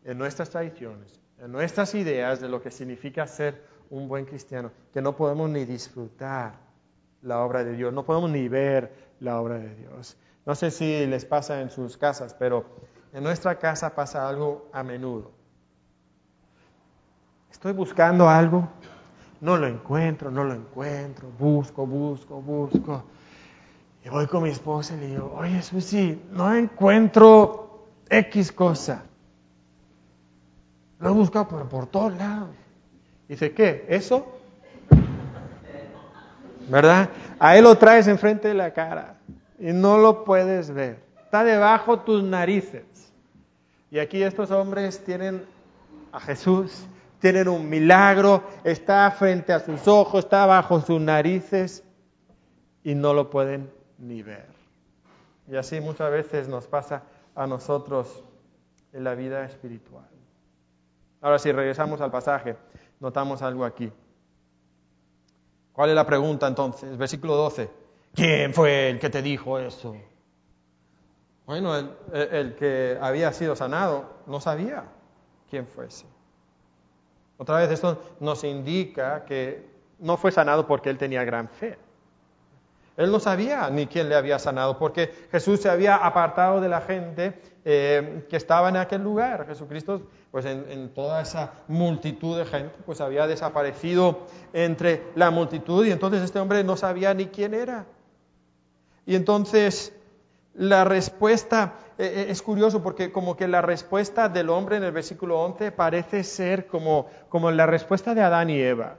[0.05, 5.03] en nuestras tradiciones, en nuestras ideas de lo que significa ser un buen cristiano, que
[5.03, 6.55] no podemos ni disfrutar
[7.23, 10.17] la obra de Dios, no podemos ni ver la obra de Dios.
[10.45, 12.65] No sé si les pasa en sus casas, pero
[13.17, 15.31] en nuestra casa pasa algo a menudo.
[17.51, 18.69] Estoy buscando algo,
[19.41, 23.05] no lo encuentro, no lo encuentro, busco, busco, busco.
[24.05, 29.05] Y voy con mi esposa y le digo, oye Susi, no encuentro X cosa.
[30.99, 32.51] Lo he buscado por, por todos lados.
[33.29, 33.87] Dice, ¿qué?
[33.89, 34.27] ¿Eso?
[36.69, 37.09] ¿Verdad?
[37.39, 39.17] A él lo traes enfrente de la cara
[39.59, 41.06] y no lo puedes ver.
[41.37, 43.13] Está debajo tus narices.
[43.91, 45.45] Y aquí estos hombres tienen
[46.11, 46.87] a Jesús,
[47.19, 51.85] tienen un milagro, está frente a sus ojos, está bajo sus narices
[52.83, 54.47] y no lo pueden ni ver.
[55.47, 57.03] Y así muchas veces nos pasa
[57.35, 58.25] a nosotros
[58.95, 60.09] en la vida espiritual.
[61.21, 62.57] Ahora si regresamos al pasaje,
[62.99, 63.93] notamos algo aquí.
[65.75, 66.97] ¿Cuál es la pregunta entonces?
[66.97, 67.69] Versículo 12.
[68.15, 69.95] ¿Quién fue el que te dijo eso?
[71.47, 71.77] Bueno,
[72.13, 74.85] el, que había sido sanado no sabía
[75.49, 76.05] quién fuese.
[77.39, 79.65] Otra vez esto nos indica que
[80.01, 81.79] no fue sanado porque él tenía gran fe.
[82.97, 86.81] Él no sabía ni quién le había sanado, porque Jesús se había apartado de la
[86.81, 89.47] gente eh, que estaba en aquel lugar.
[89.47, 94.21] Jesucristo, pues en, en, toda esa multitud de gente, pues había desaparecido
[94.55, 97.85] entre la multitud y entonces este hombre no sabía ni quién era.
[99.05, 99.93] Y entonces
[100.57, 104.93] la respuesta, eh, eh, es curioso porque como que la respuesta del hombre en el
[104.93, 108.97] versículo 11 parece ser como, como la respuesta de Adán y Eva.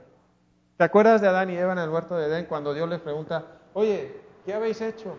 [0.76, 3.44] ¿Te acuerdas de Adán y Eva en el huerto de Edén cuando Dios les pregunta,
[3.74, 5.16] oye, ¿qué habéis hecho?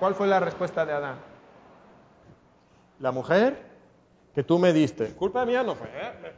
[0.00, 1.16] ¿Cuál fue la respuesta de Adán?
[2.98, 3.56] La mujer
[4.34, 5.14] que tú me diste.
[5.14, 5.86] Culpa mía no fue.
[5.88, 6.32] ¿eh?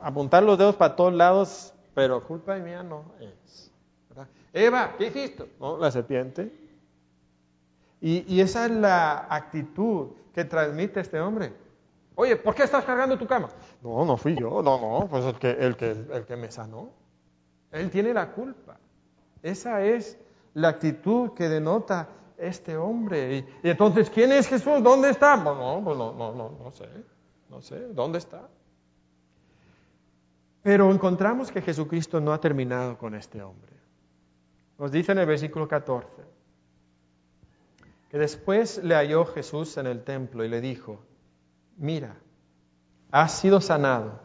[0.00, 3.70] Apuntar los dedos para todos lados, pero culpa mía no es.
[4.52, 5.52] Eva, ¿qué hiciste?
[5.60, 6.69] No, la serpiente.
[8.00, 11.52] Y, esa es la actitud que transmite este hombre.
[12.14, 13.48] Oye, ¿por qué estás cargando tu cama?
[13.82, 16.90] No, no fui yo, no, no, pues el que, el que, el que me sanó.
[17.70, 18.78] Él tiene la culpa.
[19.42, 20.18] Esa es
[20.54, 22.08] la actitud que denota
[22.38, 23.36] este hombre.
[23.62, 24.82] Y, entonces, ¿quién es Jesús?
[24.82, 25.36] ¿Dónde está?
[25.36, 26.88] no, pues no, no, no, no sé,
[27.50, 28.48] no sé, ¿dónde está?
[30.62, 33.72] Pero encontramos que Jesucristo no ha terminado con este hombre.
[34.78, 36.39] Nos dice en el versículo 14
[38.10, 41.00] que después le halló Jesús en el templo y le dijo,
[41.76, 42.16] mira,
[43.10, 44.20] has sido sanado,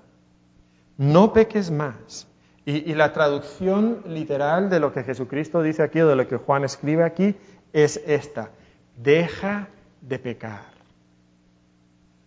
[0.98, 2.28] no peques más.
[2.68, 6.64] Y, la traducción literal de lo que Jesucristo dice aquí o de lo que Juan
[6.64, 7.36] escribe aquí
[7.74, 8.50] es esta,
[8.98, 9.68] deja
[10.02, 10.64] de pecar.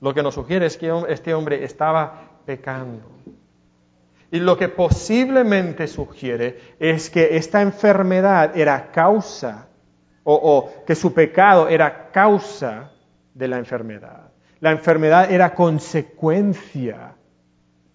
[0.01, 3.03] Lo que nos sugiere es que este hombre estaba pecando.
[4.31, 9.69] Y lo que posiblemente sugiere es que esta enfermedad era causa
[10.31, 12.91] o, que su pecado era causa
[13.33, 14.31] de la enfermedad.
[14.61, 17.15] La enfermedad era consecuencia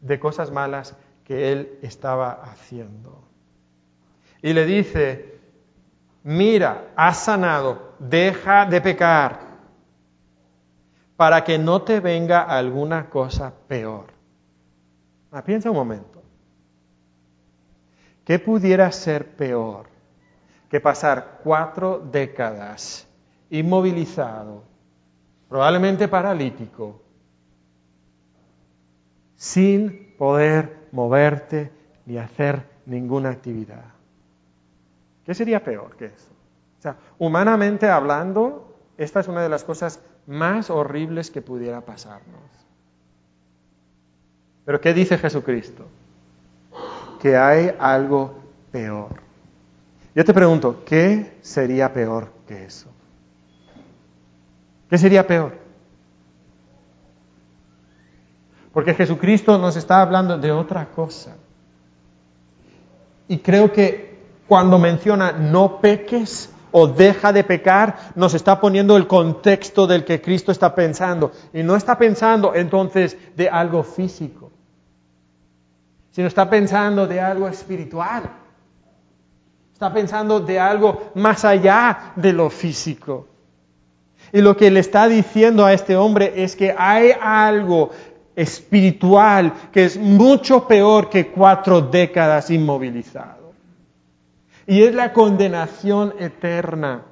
[0.02, 3.24] de cosas malas que él estaba haciendo.
[4.42, 5.40] Y le dice,
[6.24, 9.40] mira, has sanado, deja de pecar,
[11.16, 14.08] para que no te venga alguna cosa peor.
[15.32, 16.24] Ah, piensa un momento.
[18.26, 19.93] ¿Qué pudiera ser peor
[20.74, 23.08] que pasar cuatro décadas
[23.52, 24.64] inmovilizado,
[25.48, 27.00] probablemente paralítico,
[29.36, 31.72] sin poder moverte
[32.08, 33.84] ni hacer ninguna actividad.
[35.24, 36.32] ¿Qué sería peor que eso?
[36.80, 42.50] O sea, humanamente hablando, esta es una de las cosas más horribles que pudiera pasarnos.
[44.66, 45.86] Pero ¿qué dice Jesucristo?
[47.22, 48.34] Que hay algo
[48.72, 49.22] peor.
[50.16, 52.90] Yo te pregunto, ¿qué sería peor que eso?
[54.90, 55.58] ¿Qué sería peor?
[58.72, 61.36] Porque Jesucristo nos está hablando de otra cosa.
[63.28, 69.08] Y creo que cuando menciona no peques o deja de pecar, nos está poniendo el
[69.08, 71.32] contexto del que Cristo está pensando.
[71.54, 74.52] Y no está pensando entonces de algo físico,
[76.12, 78.43] sino está pensando de algo espiritual.
[79.84, 83.28] Está pensando de algo más allá de lo físico.
[84.32, 87.90] Y lo que le está diciendo a este hombre es que hay algo
[88.34, 93.52] espiritual que es mucho peor que cuatro décadas inmovilizado.
[94.66, 97.04] Y es la condenación eterna.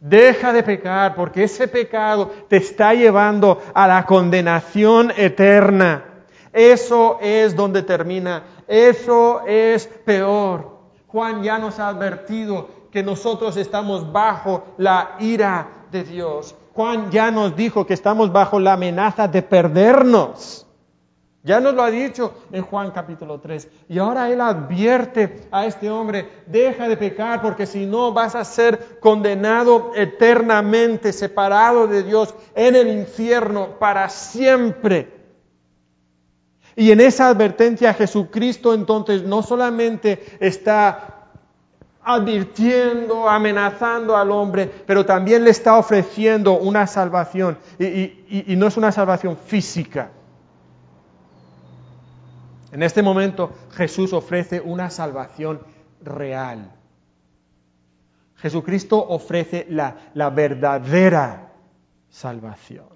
[0.00, 6.02] Deja de pecar porque ese pecado te está llevando a la condenación eterna.
[6.52, 8.42] Eso es donde termina.
[8.66, 10.75] Eso es peor.
[11.16, 16.54] Juan ya nos ha advertido que nosotros estamos bajo la ira de Dios.
[16.74, 20.66] Juan ya nos dijo que estamos bajo la amenaza de perdernos.
[21.42, 23.66] Ya nos lo ha dicho en Juan capítulo 3.
[23.88, 28.44] Y ahora él advierte a este hombre, deja de pecar porque si no vas a
[28.44, 35.15] ser condenado eternamente, separado de Dios en el infierno para siempre.
[36.76, 41.16] Y en esa advertencia Jesucristo entonces no solamente está
[42.02, 47.58] advirtiendo, amenazando al hombre, pero también le está ofreciendo una salvación.
[47.80, 50.10] Y, no es una salvación física.
[52.70, 55.60] En este momento Jesús ofrece una salvación
[56.02, 56.70] real.
[58.36, 61.52] Jesucristo ofrece la, la verdadera
[62.10, 62.95] salvación.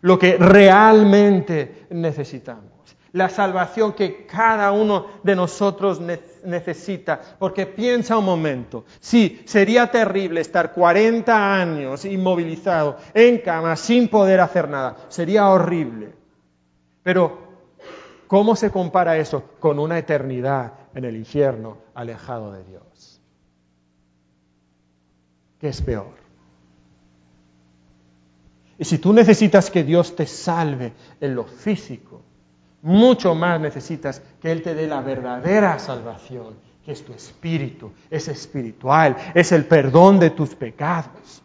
[0.00, 2.78] Lo que realmente necesitamos
[3.12, 7.20] la salvación que cada uno de nosotros necesita.
[7.38, 14.40] Porque piensa un momento, sí, sería terrible estar 40 años inmovilizado en cama sin poder
[14.40, 14.96] hacer nada.
[15.08, 16.12] Sería horrible.
[17.02, 17.38] Pero,
[18.26, 23.20] ¿cómo se compara eso con una eternidad en el infierno alejado de Dios?
[25.58, 26.27] ¿Qué es peor?
[28.78, 32.22] Y si tú necesitas que Dios te salve en lo físico,
[32.82, 36.54] mucho más necesitas que Él te dé la verdadera salvación,
[36.84, 41.42] que es tu espíritu, es espiritual, es el perdón de tus pecados.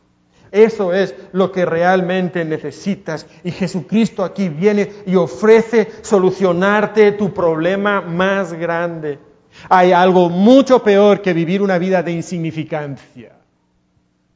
[0.51, 3.25] Eso es lo que realmente necesitas.
[3.43, 9.17] Y Jesucristo aquí viene y ofrece solucionarte tu problema más grande.
[9.69, 13.42] Hay algo mucho peor que vivir una vida de insignificancia.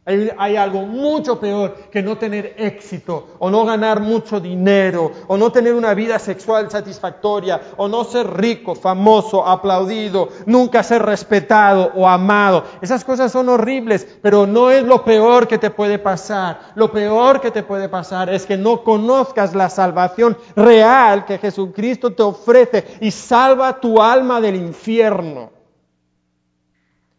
[0.08, 5.52] Hay, algo mucho peor que no tener éxito o no ganar mucho dinero o no
[5.52, 12.08] tener una vida sexual satisfactoria o no ser rico, famoso, aplaudido, nunca ser respetado o
[12.08, 12.64] amado.
[12.82, 16.72] Esas cosas son horribles, pero no es lo peor que te puede pasar.
[16.76, 22.14] Lo peor que te puede pasar es que no conozcas la salvación real que Jesucristo
[22.14, 25.52] te ofrece y salva tu alma del infierno.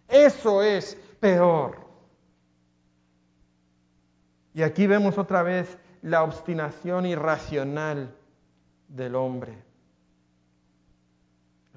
[0.09, 1.88] Eso es peor.
[4.59, 8.13] Y aquí vemos otra vez la obstinación irracional
[8.89, 9.57] del hombre.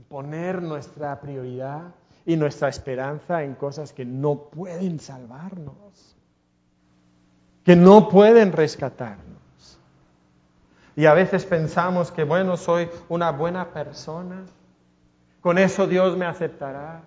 [0.10, 1.94] Poner nuestra prioridad
[2.26, 6.16] y nuestra esperanza en cosas que no pueden salvarnos,
[7.64, 9.78] que no pueden rescatarnos.
[10.96, 14.44] Y a veces pensamos que, bueno, soy una buena persona,
[15.40, 17.04] con eso Dios me aceptará.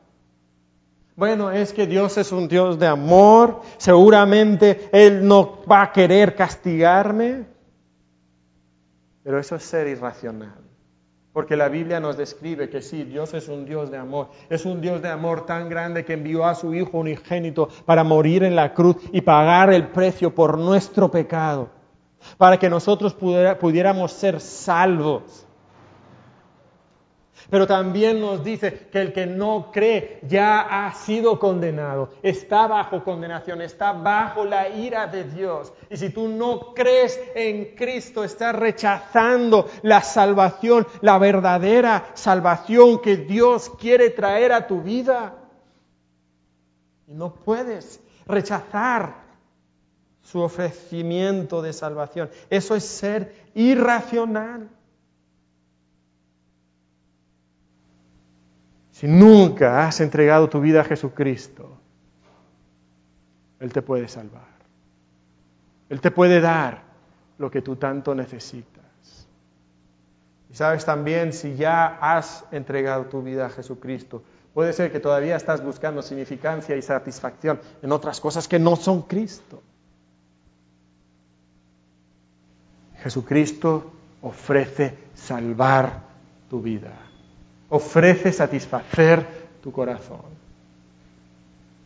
[1.16, 6.34] Bueno, es que Dios es un Dios de amor, seguramente Él no va a querer
[6.34, 7.44] castigarme,
[9.22, 10.64] pero eso es ser irracional.
[11.32, 14.28] Porque la Biblia nos describe que sí, Dios es un Dios de amor.
[14.48, 18.44] Es un Dios de amor tan grande que envió a su Hijo unigénito para morir
[18.44, 21.70] en la cruz y pagar el precio por nuestro pecado.
[22.38, 25.43] Para que nosotros pudiéramos ser salvos.
[27.55, 33.05] Pero también nos dice que el que no cree ya ha sido condenado, está bajo
[33.05, 35.72] condenación, está bajo la ira de Dios.
[35.88, 43.18] Y si tú no crees en Cristo, estás rechazando la salvación, la verdadera salvación que
[43.18, 45.36] Dios quiere traer a tu vida.
[47.07, 49.14] Y no puedes rechazar
[50.22, 52.30] su ofrecimiento de salvación.
[52.50, 54.70] Eso es ser irracional.
[58.95, 61.68] Si nunca has entregado tu vida a Jesucristo,
[63.59, 64.55] Él te puede salvar.
[65.88, 66.82] Él te puede dar
[67.38, 68.84] lo que tú tanto necesitas.
[70.49, 74.22] Y sabes también, si ya has entregado tu vida a Jesucristo,
[74.55, 79.03] puede ser que todavía estás buscando significancia y satisfacción en otras cosas que no son
[79.03, 79.61] Cristo.
[83.03, 83.90] Jesucristo
[84.22, 86.01] ofrece salvar
[86.49, 86.92] tu vida,
[87.74, 89.26] ofrece satisfacer
[89.60, 90.22] tu corazón.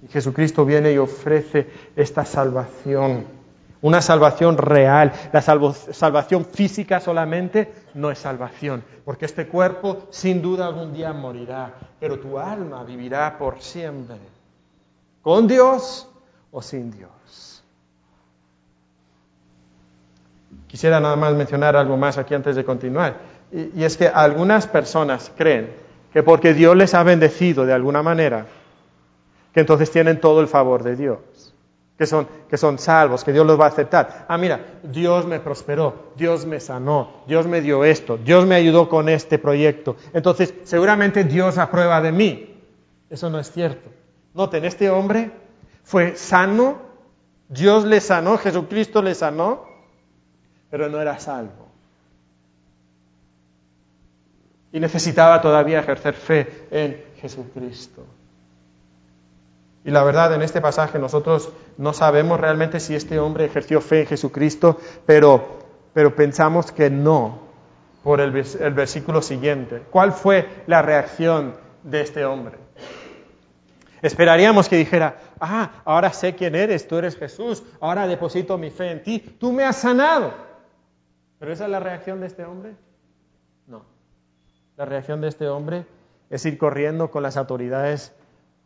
[0.03, 1.67] Y Jesucristo viene y ofrece
[1.97, 3.25] esta salvación,
[3.81, 5.13] una salvación real.
[5.33, 11.73] La salvación física solamente no es salvación, porque este cuerpo sin duda algún día morirá,
[11.99, 14.19] pero tu alma vivirá por siempre,
[15.23, 16.07] con Dios
[16.53, 17.65] o sin Dios.
[20.67, 23.38] Quisiera nada más mencionar algo más aquí antes de continuar.
[23.53, 25.71] Y, es que algunas personas creen
[26.13, 28.47] que porque Dios les ha bendecido de alguna manera,
[29.53, 31.19] que entonces tienen todo el favor de Dios,
[31.97, 34.27] que son, que son salvos, que Dios los va a aceptar.
[34.29, 38.89] Ah, mira, Dios me prosperó, Dios me sanó, Dios me dio esto, Dios me ayudó
[38.89, 39.97] con este proyecto.
[40.13, 42.55] Entonces, seguramente Dios aprueba de mí.
[43.11, 43.89] Eso no es cierto.
[44.35, 45.31] Noten, este hombre
[45.83, 46.79] fue sano,
[47.49, 49.65] Dios le sanó, Jesucristo le sanó,
[50.71, 51.68] pero no era salvo.
[54.73, 58.05] Y necesitaba todavía ejercer fe en Jesucristo.
[59.85, 64.03] Y la verdad, en este pasaje nosotros no sabemos realmente si este hombre ejerció fe
[64.03, 65.61] en Jesucristo, pero,
[65.95, 67.39] pero pensamos que no,
[68.03, 69.83] por el, el versículo siguiente.
[69.91, 72.59] ¿Cuál fue la reacción de este hombre?
[74.03, 78.91] Esperaríamos que dijera, ah, ahora sé quién eres, tú eres Jesús, ahora deposito mi fe
[78.91, 80.33] en ti, tú me has sanado.
[81.39, 82.75] ¿Pero esa es la reacción de este hombre?
[84.79, 85.87] La reacción de este hombre
[86.31, 88.13] es ir corriendo con las autoridades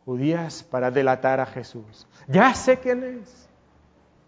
[0.05, 2.05] judías para delatar a Jesús.
[2.27, 3.49] Ya sé quién es.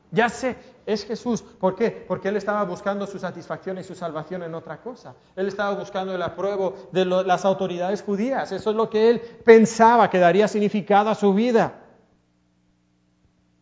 [0.10, 0.56] Ya sé,
[0.88, 1.44] es Jesús.
[1.44, 1.92] ¿Por qué?
[1.92, 5.14] Porque él estaba buscando su satisfacción y su salvación en otra cosa.
[5.36, 8.52] Él estaba buscando el apruebo de las autoridades judías.
[8.52, 11.84] Eso es lo que él pensaba que daría significado a su vida.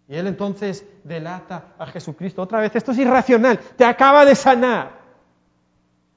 [0.07, 2.41] Y él entonces delata a Jesucristo.
[2.41, 3.59] Otra vez, esto es irracional.
[3.75, 5.02] Te acaba de sanar.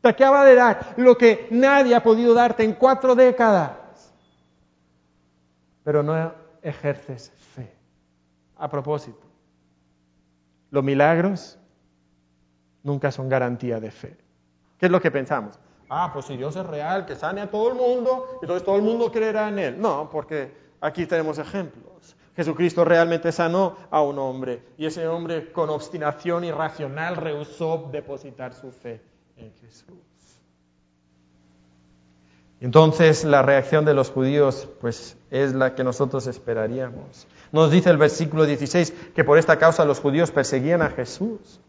[0.07, 3.72] Te acaba de dar lo que nadie ha podido darte en cuatro décadas.
[5.82, 6.32] Pero no
[6.62, 7.74] ejerces fe.
[8.57, 9.26] A propósito,
[10.70, 11.59] los milagros
[12.84, 14.16] nunca son garantía de fe.
[14.78, 15.59] ¿Qué es lo que pensamos?
[15.88, 18.82] Ah, pues si Dios es real, que sane a todo el mundo, entonces todo el
[18.82, 19.80] mundo creerá en Él.
[19.80, 22.14] No, porque aquí tenemos ejemplos.
[22.36, 28.70] Jesucristo realmente sanó a un hombre y ese hombre con obstinación irracional rehusó depositar su
[28.70, 29.97] fe en Jesús.
[32.61, 37.26] Entonces la reacción de los judíos pues es la que nosotros esperaríamos.
[37.53, 41.61] Nos dice el versículo 16 que por esta causa los judíos perseguían a Jesús.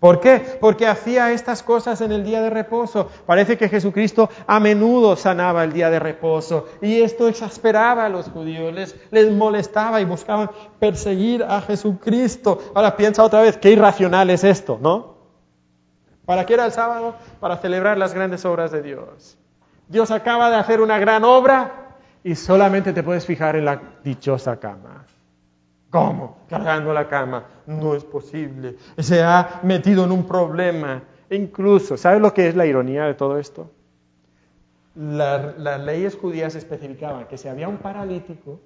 [0.00, 0.58] ¿Por qué?
[0.60, 3.08] Porque hacía estas cosas en el día de reposo.
[3.24, 8.26] Parece que Jesucristo a menudo sanaba el día de reposo y esto exasperaba a los
[8.26, 10.50] judíos, les, les molestaba y buscaban
[10.80, 12.58] perseguir a Jesucristo.
[12.74, 15.11] Ahora piensa otra vez, qué irracional es esto, ¿no?
[16.24, 17.16] ¿Para qué era el sábado?
[17.40, 19.36] Para celebrar las grandes obras de Dios.
[19.88, 24.58] Dios acaba de hacer una gran obra y solamente te puedes fijar en la dichosa
[24.58, 25.04] cama.
[25.90, 26.38] ¿Cómo?
[26.48, 27.44] Cargando la cama.
[27.66, 28.76] No es posible.
[28.98, 31.02] Se ha metido en un problema.
[31.28, 33.70] E incluso, ¿sabes lo que es la ironía de todo esto?
[34.94, 38.60] las leyes judías especificaban que si había un paralítico,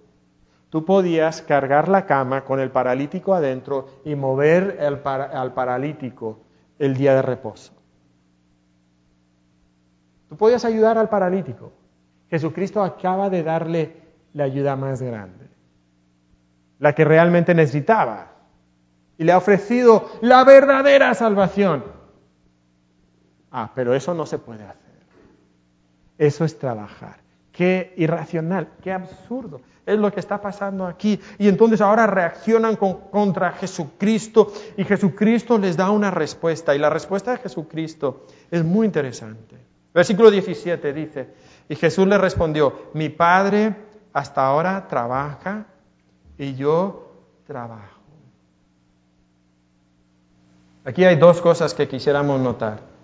[0.71, 6.41] tú podías cargar la cama con el paralítico adentro y mover al paralítico
[6.79, 7.73] el día de reposo.
[10.29, 11.73] Tú podías ayudar al paralítico.
[12.29, 13.97] Jesucristo acaba de darle
[14.33, 15.47] la ayuda más grande
[16.79, 18.33] la que realmente necesitaba.
[19.19, 21.85] Y le ha ofrecido la verdadera salvación.
[23.51, 24.77] Ah, pero eso no se puede hacer.
[26.19, 27.21] Eso es trabajar.
[27.57, 29.63] Qué irracional, qué absurdo.
[29.87, 31.19] Es lo que está pasando aquí.
[31.39, 36.75] Y entonces ahora reaccionan contra Jesucristo y Jesucristo les da una respuesta.
[36.75, 39.57] Y la respuesta de Jesucristo es muy interesante.
[39.95, 41.29] Versículo 17 dice,
[41.71, 43.75] y Jesús le respondió, mi Padre
[44.13, 45.65] hasta ahora trabaja
[46.37, 47.11] y yo
[47.47, 48.01] trabajo.
[50.85, 52.96] Aquí hay dos cosas que quisiéramos notar.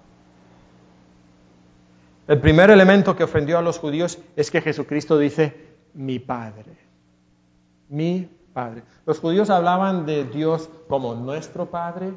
[2.28, 5.54] El primer elemento que ofendió a los judíos es que Jesucristo dice,
[5.94, 6.76] mi Padre,
[7.88, 8.82] mi Padre.
[9.06, 12.12] Los judíos hablaban de Dios como nuestro Padre,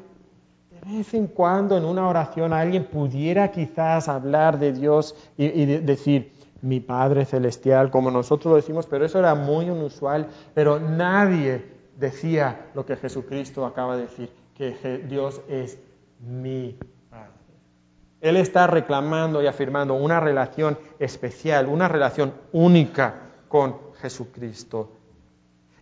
[0.70, 6.32] de vez en cuando en una oración alguien pudiera quizás hablar de Dios y, decir,
[6.62, 11.64] mi Padre Celestial, como nosotros lo decimos, pero eso era muy inusual, pero nadie
[11.98, 15.78] decía lo que Jesucristo acaba de decir, que Dios es
[16.20, 16.76] mi.
[18.28, 23.14] Él está reclamando y afirmando una relación especial, una relación única
[23.48, 24.92] con Jesucristo.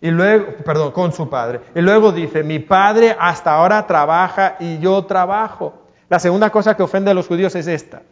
[0.01, 1.61] Y luego, perdón, con su padre.
[1.75, 5.73] Y luego dice, mi padre hasta ahora trabaja y yo trabajo.
[6.11, 8.03] La segunda cosa que ofende a los judíos es esta.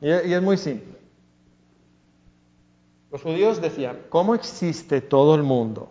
[0.00, 0.98] Y es muy simple.
[3.10, 5.90] Los judíos decían, ¿cómo existe todo el mundo?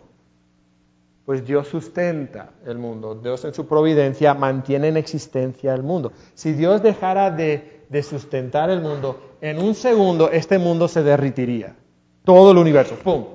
[1.24, 3.14] Pues Dios sustenta el mundo.
[3.14, 6.12] Dios en su providencia mantiene en existencia el mundo.
[6.34, 11.76] Si Dios dejara de, de sustentar el mundo, en un segundo este mundo se derritiría.
[12.24, 13.26] Todo el universo, ¡pum!,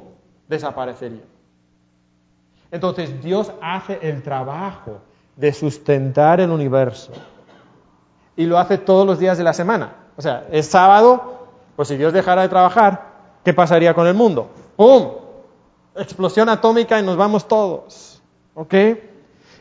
[0.48, 1.22] desaparecería.
[2.72, 5.00] Entonces Dios hace el trabajo
[5.36, 7.12] de sustentar el universo
[8.36, 9.94] y lo hace todos los días de la semana.
[10.18, 11.46] O sea, es sábado,
[11.76, 13.14] pues si Dios dejara de trabajar,
[13.46, 14.50] ¿qué pasaría con el mundo?
[14.76, 15.10] ¡Pum!
[15.96, 18.24] Explosión atómica y nos vamos todos.
[18.56, 18.74] ¿Ok?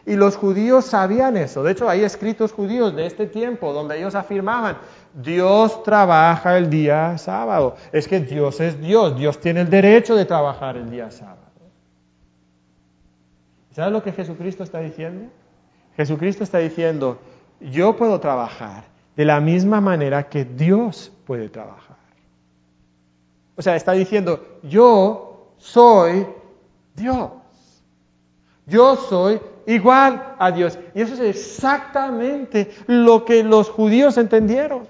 [0.06, 1.64] Y los judíos sabían eso.
[1.64, 4.78] De hecho, hay escritos judíos de este tiempo donde ellos afirmaban,
[5.12, 7.74] Dios trabaja el día sábado.
[7.90, 9.16] Es que Dios es Dios.
[9.16, 11.40] Dios tiene el derecho de trabajar el día sábado.
[13.72, 15.28] ¿Sabes lo que Jesucristo está diciendo?
[15.96, 17.18] Jesucristo está diciendo,
[17.60, 18.84] yo puedo trabajar
[19.16, 21.96] de la misma manera que Dios puede trabajar.
[23.56, 26.26] O sea, está diciendo, yo soy
[26.94, 27.30] Dios.
[28.66, 30.78] Yo soy igual a Dios.
[30.94, 34.86] Y eso es exactamente lo que los judíos entendieron.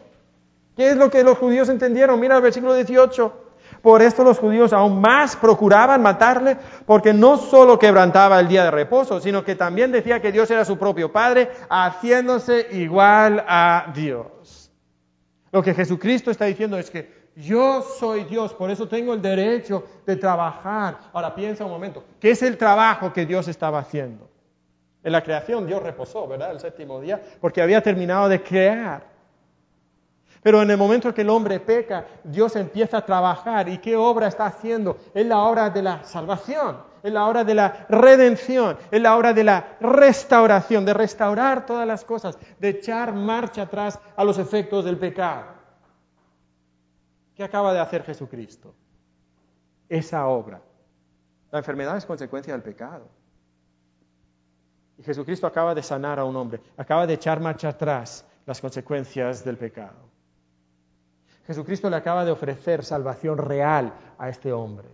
[0.77, 2.21] ¿Qué es lo que los judíos entendieron?
[2.21, 3.43] Mira el versículo 18.
[3.83, 6.57] Por esto los judíos aún más procuraban matarle,
[6.87, 10.65] porque no solo quebrantaba el día de reposo, sino que también decía que Dios era
[10.65, 14.71] su propio Padre, haciéndose igual a Dios.
[15.53, 19.85] Lo que Jesucristo está diciendo es que yo soy Dios, por eso tengo el derecho
[20.07, 20.99] de trabajar.
[21.13, 24.29] Ahora piensa un momento, ¿qué es el trabajo que Dios estaba haciendo?
[25.07, 26.51] En la creación Dios reposó, ¿verdad?
[26.51, 29.05] El séptimo día, porque había terminado de crear.
[30.43, 33.69] Pero en el momento que el hombre peca, Dios empieza a trabajar.
[33.69, 34.99] ¿Y qué obra está haciendo?
[35.15, 39.33] Es la obra de la salvación, es la obra de la redención, es la obra
[39.33, 44.85] de la restauración, de restaurar todas las cosas, de echar marcha atrás a los efectos
[44.85, 45.45] del pecado.
[47.37, 48.75] ¿Qué acaba de hacer Jesucristo?
[49.89, 50.61] Esa obra.
[51.53, 53.07] La enfermedad es consecuencia del pecado.
[54.99, 59.45] Y Jesucristo acaba de sanar a un hombre, acaba de echar marcha atrás las consecuencias
[59.45, 60.07] del pecado.
[61.47, 64.89] Jesucristo le acaba de ofrecer salvación real a este hombre,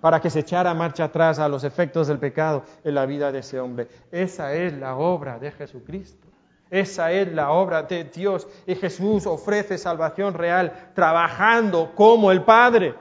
[0.00, 3.40] para que se echara marcha atrás a los efectos del pecado en la vida de
[3.40, 3.88] ese hombre.
[4.12, 6.26] Esa es la obra de Jesucristo.
[6.70, 8.46] Esa es la obra de Dios.
[8.66, 12.94] Y Jesús ofrece salvación real trabajando como el Padre.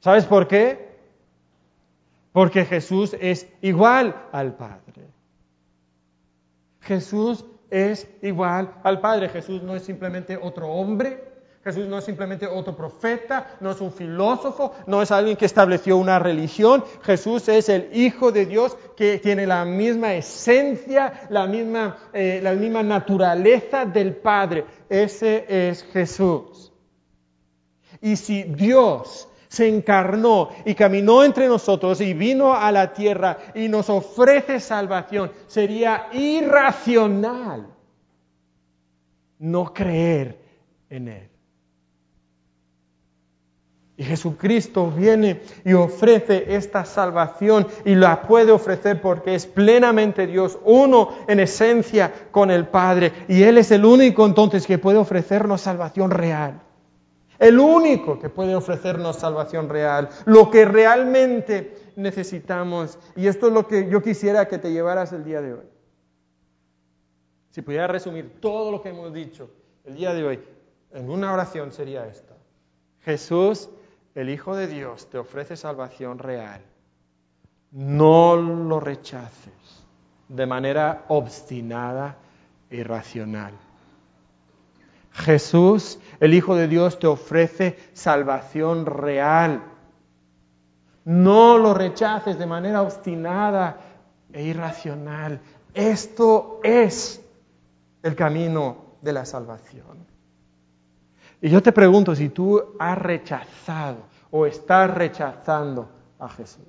[0.00, 0.85] ¿Sabes por qué?
[2.36, 5.08] Porque Jesús es igual al Padre.
[6.82, 9.30] Jesús es igual al Padre.
[9.30, 11.24] Jesús no es simplemente otro hombre,
[11.64, 15.96] Jesús no es simplemente otro profeta, no es un filósofo, no es alguien que estableció
[15.96, 16.84] una religión.
[17.04, 22.52] Jesús es el Hijo de Dios que tiene la misma esencia, la misma, eh, la
[22.52, 24.66] misma naturaleza del Padre.
[24.90, 26.70] Ese es Jesús.
[28.02, 29.26] Y si Dios
[29.56, 35.32] se encarnó y caminó entre nosotros y vino a la tierra y nos ofrece salvación,
[35.46, 37.66] sería irracional
[39.38, 40.38] no creer
[40.90, 41.28] en Él.
[43.98, 50.58] Y Jesucristo viene y ofrece esta salvación y la puede ofrecer porque es plenamente Dios,
[50.64, 53.10] uno en esencia con el Padre.
[53.26, 56.60] Y Él es el único entonces que puede ofrecernos salvación real.
[57.38, 62.98] El único que puede ofrecernos salvación real, lo que realmente necesitamos.
[63.14, 65.66] Y esto es lo que yo quisiera que te llevaras el día de hoy.
[67.50, 69.50] Si pudiera resumir todo lo que hemos dicho
[69.84, 70.40] el día de hoy
[70.92, 72.34] en una oración sería esta.
[73.02, 73.68] Jesús,
[74.14, 76.60] el Hijo de Dios, te ofrece salvación real.
[77.70, 79.84] No lo rechaces
[80.28, 82.16] de manera obstinada
[82.70, 83.52] e irracional.
[85.16, 89.62] Jesús, el Hijo de Dios, te ofrece salvación real.
[91.04, 93.78] No lo rechaces de manera obstinada
[94.32, 95.40] e irracional.
[95.72, 97.22] Esto es
[98.02, 100.06] el camino de la salvación.
[101.40, 103.98] Y yo te pregunto si tú has rechazado
[104.30, 105.88] o estás rechazando
[106.18, 106.64] a Jesús.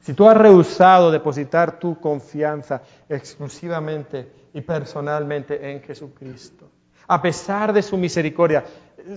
[0.00, 6.70] si tú has rehusado depositar tu confianza exclusivamente y personalmente en Jesucristo,
[7.08, 8.64] a pesar de su misericordia,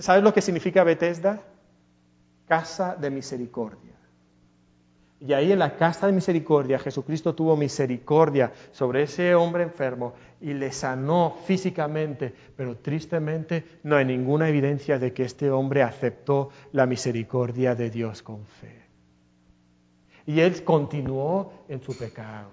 [0.00, 1.40] ¿sabes lo que significa Bethesda?
[2.46, 3.88] Casa de misericordia.
[5.20, 10.54] Y ahí en la casa de misericordia Jesucristo tuvo misericordia sobre ese hombre enfermo y
[10.54, 16.86] le sanó físicamente, pero tristemente no hay ninguna evidencia de que este hombre aceptó la
[16.86, 18.82] misericordia de Dios con fe.
[20.26, 22.50] Y él continuó en su pecado.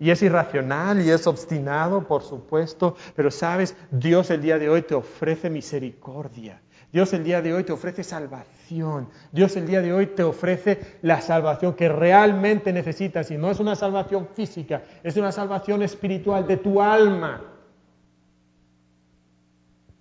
[0.00, 4.82] Y es irracional y es obstinado, por supuesto, pero sabes, Dios el día de hoy
[4.82, 6.60] te ofrece misericordia.
[6.92, 9.08] Dios el día de hoy te ofrece salvación.
[9.30, 13.30] Dios el día de hoy te ofrece la salvación que realmente necesitas.
[13.30, 17.42] Y no es una salvación física, es una salvación espiritual de tu alma.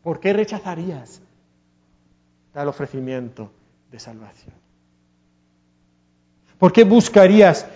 [0.02, 1.22] ¿Por qué rechazarías
[2.54, 3.52] tal ofrecimiento
[3.92, 4.56] de salvación?
[6.58, 7.68] ¿Por qué buscarías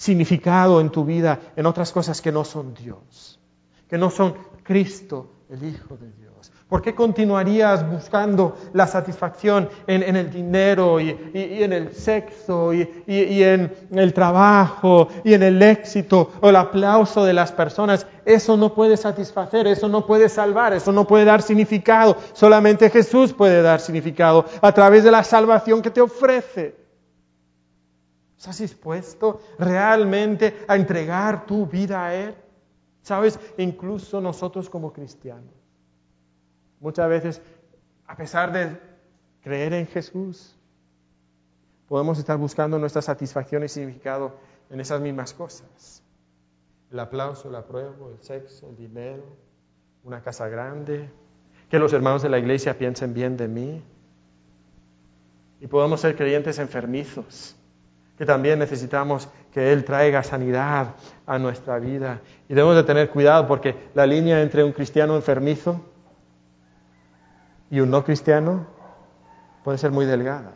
[0.00, 3.38] significado en tu vida en otras cosas que no son Dios?
[3.86, 6.50] Que no son Cristo, el Hijo de Dios.
[6.70, 13.42] ¿Por qué continuarías buscando la satisfacción en, el dinero y, en el sexo y, y,
[13.42, 18.06] en el trabajo y en el éxito o el aplauso de las personas?
[18.24, 22.16] Eso no puede satisfacer, eso no puede salvar, eso no puede dar significado.
[22.32, 26.79] Solamente Jesús puede dar significado a través de la salvación que te ofrece.
[28.40, 32.34] ¿Estás dispuesto realmente a entregar tu vida a Él?
[33.02, 35.52] Sabes, incluso nosotros como cristianos
[36.80, 37.42] Muchas veces,
[38.06, 38.80] a pesar de
[39.42, 40.56] creer en Jesús,
[41.86, 44.34] podemos estar buscando nuestra satisfacción y significado
[44.70, 46.02] en esas mismas cosas.
[46.90, 49.36] El aplauso, el apruebo, el sexo, el dinero,
[50.02, 51.10] una casa grande,
[51.68, 53.82] que los hermanos de la iglesia piensen bien de mí.
[55.60, 57.54] Y podemos ser creyentes enfermizos,
[58.20, 60.88] que también necesitamos que Él traiga sanidad
[61.24, 62.20] a nuestra vida.
[62.50, 65.80] Y debemos de tener cuidado porque la línea entre un cristiano enfermizo
[67.70, 68.66] y un no cristiano
[69.64, 70.52] puede ser muy delgada,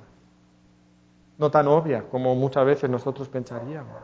[1.38, 3.96] no tan obvia como muchas veces nosotros pensaríamos.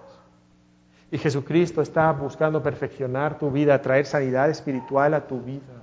[1.10, 5.82] Y Jesucristo está buscando perfeccionar tu vida, traer sanidad espiritual a tu vida.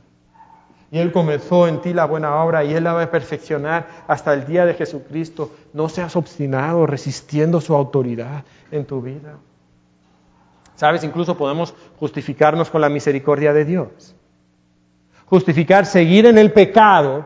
[0.91, 4.33] Y Él comenzó en ti la buena obra y Él la va a perfeccionar hasta
[4.33, 5.51] el día de Jesucristo.
[5.73, 9.35] No seas obstinado resistiendo su autoridad en tu vida.
[10.75, 14.15] Sabes, incluso podemos justificarnos con la misericordia de Dios
[15.27, 17.25] justificar seguir en el pecado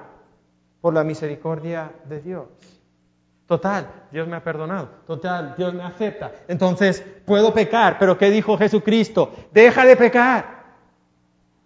[0.82, 2.46] por la misericordia de Dios.
[3.46, 4.90] Total, Dios me ha perdonado.
[5.06, 6.32] Total, Dios me acepta.
[6.48, 9.32] Entonces, puedo pecar, pero ¿qué dijo Jesucristo?
[9.52, 10.62] Deja de pecar.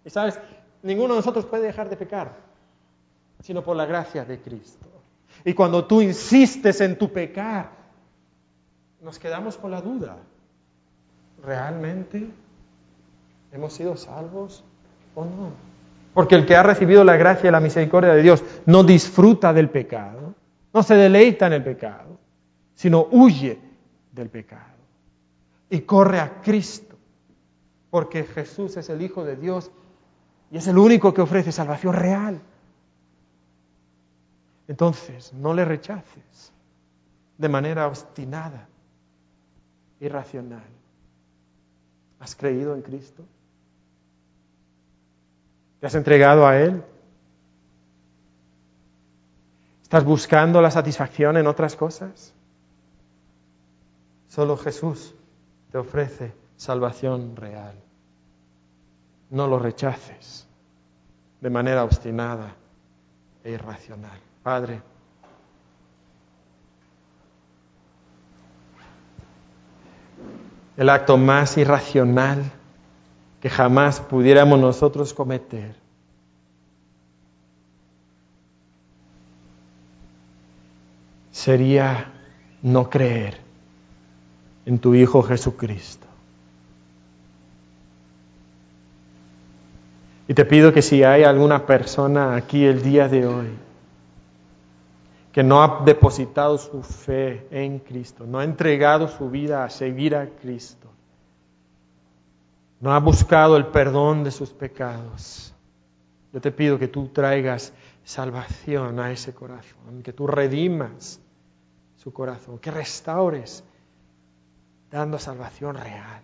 [0.04, 0.38] Y sabes,
[0.82, 2.36] ninguno de nosotros puede dejar de pecar,
[3.40, 4.86] sino por la gracia de Cristo.
[5.44, 7.70] Y cuando tú insistes en tu pecar,
[9.00, 10.16] nos quedamos con la duda.
[11.44, 12.28] ¿Realmente
[13.52, 14.64] hemos sido salvos
[15.14, 15.50] o no?
[16.14, 19.68] Porque el que ha recibido la gracia y la misericordia de Dios no disfruta del
[19.68, 20.34] pecado,
[20.72, 22.18] no se deleita en el pecado,
[22.74, 23.58] sino huye
[24.12, 24.76] del pecado
[25.68, 26.96] y corre a Cristo,
[27.90, 29.70] porque Jesús es el Hijo de Dios
[30.50, 32.40] y es el único que ofrece salvación real.
[34.68, 36.52] Entonces, no le rechaces
[37.38, 38.68] de manera obstinada,
[40.00, 40.64] irracional.
[42.20, 43.24] ¿Has creído en Cristo?
[45.80, 46.82] ¿Te has entregado a Él?
[49.82, 52.34] ¿Estás buscando la satisfacción en otras cosas?
[54.28, 55.14] Solo Jesús
[55.70, 57.85] te ofrece salvación real.
[59.30, 60.46] No lo rechaces
[61.40, 62.54] de manera obstinada
[63.44, 64.18] e irracional.
[64.42, 64.80] Padre,
[70.76, 72.44] el acto más irracional
[73.40, 75.76] que jamás pudiéramos nosotros cometer.
[81.30, 82.12] Sería
[82.62, 83.38] no creer
[84.64, 86.05] en tu Hijo Jesucristo.
[90.28, 93.48] Y te pido que si hay alguna persona aquí el día de hoy
[95.32, 100.16] que no ha depositado su fe en Cristo, no ha entregado su vida a seguir
[100.16, 100.88] a Cristo,
[102.80, 105.54] no ha buscado el perdón de sus pecados.
[106.32, 107.72] Yo te pido que tú traigas
[108.02, 111.20] salvación a ese corazón, que tú redimas
[111.96, 113.62] su corazón, que restaures
[114.90, 116.22] dando salvación real.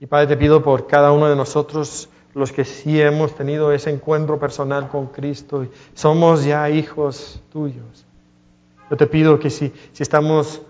[0.00, 3.90] Y Padre, te pido por cada uno de nosotros, los que sí hemos tenido ese
[3.90, 8.06] encuentro personal con Cristo, somos ya hijos tuyos.
[8.90, 10.62] Yo te pido que si, si estamos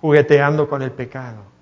[0.00, 1.52] jugueteando con el pecado,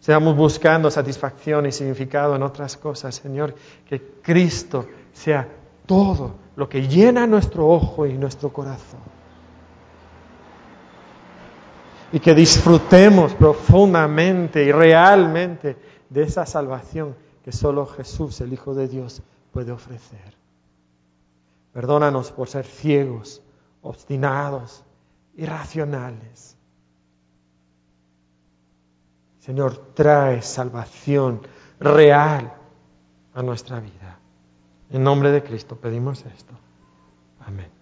[0.00, 3.54] Estamos buscando satisfacción y significado en otras cosas, Señor,
[3.86, 5.46] que Cristo sea
[5.84, 9.00] todo lo que llena nuestro ojo y nuestro corazón.
[12.12, 15.76] Y que disfrutemos profundamente y realmente
[16.10, 20.34] de esa salvación que solo Jesús, el Hijo de Dios, puede ofrecer.
[21.72, 23.42] Perdónanos por ser ciegos,
[23.80, 24.84] obstinados,
[25.36, 26.56] irracionales
[29.40, 31.40] Señor, trae salvación
[31.80, 32.52] real
[33.34, 34.18] a nuestra vida.
[34.90, 36.54] En nombre de Cristo pedimos esto.
[37.40, 37.79] Amén.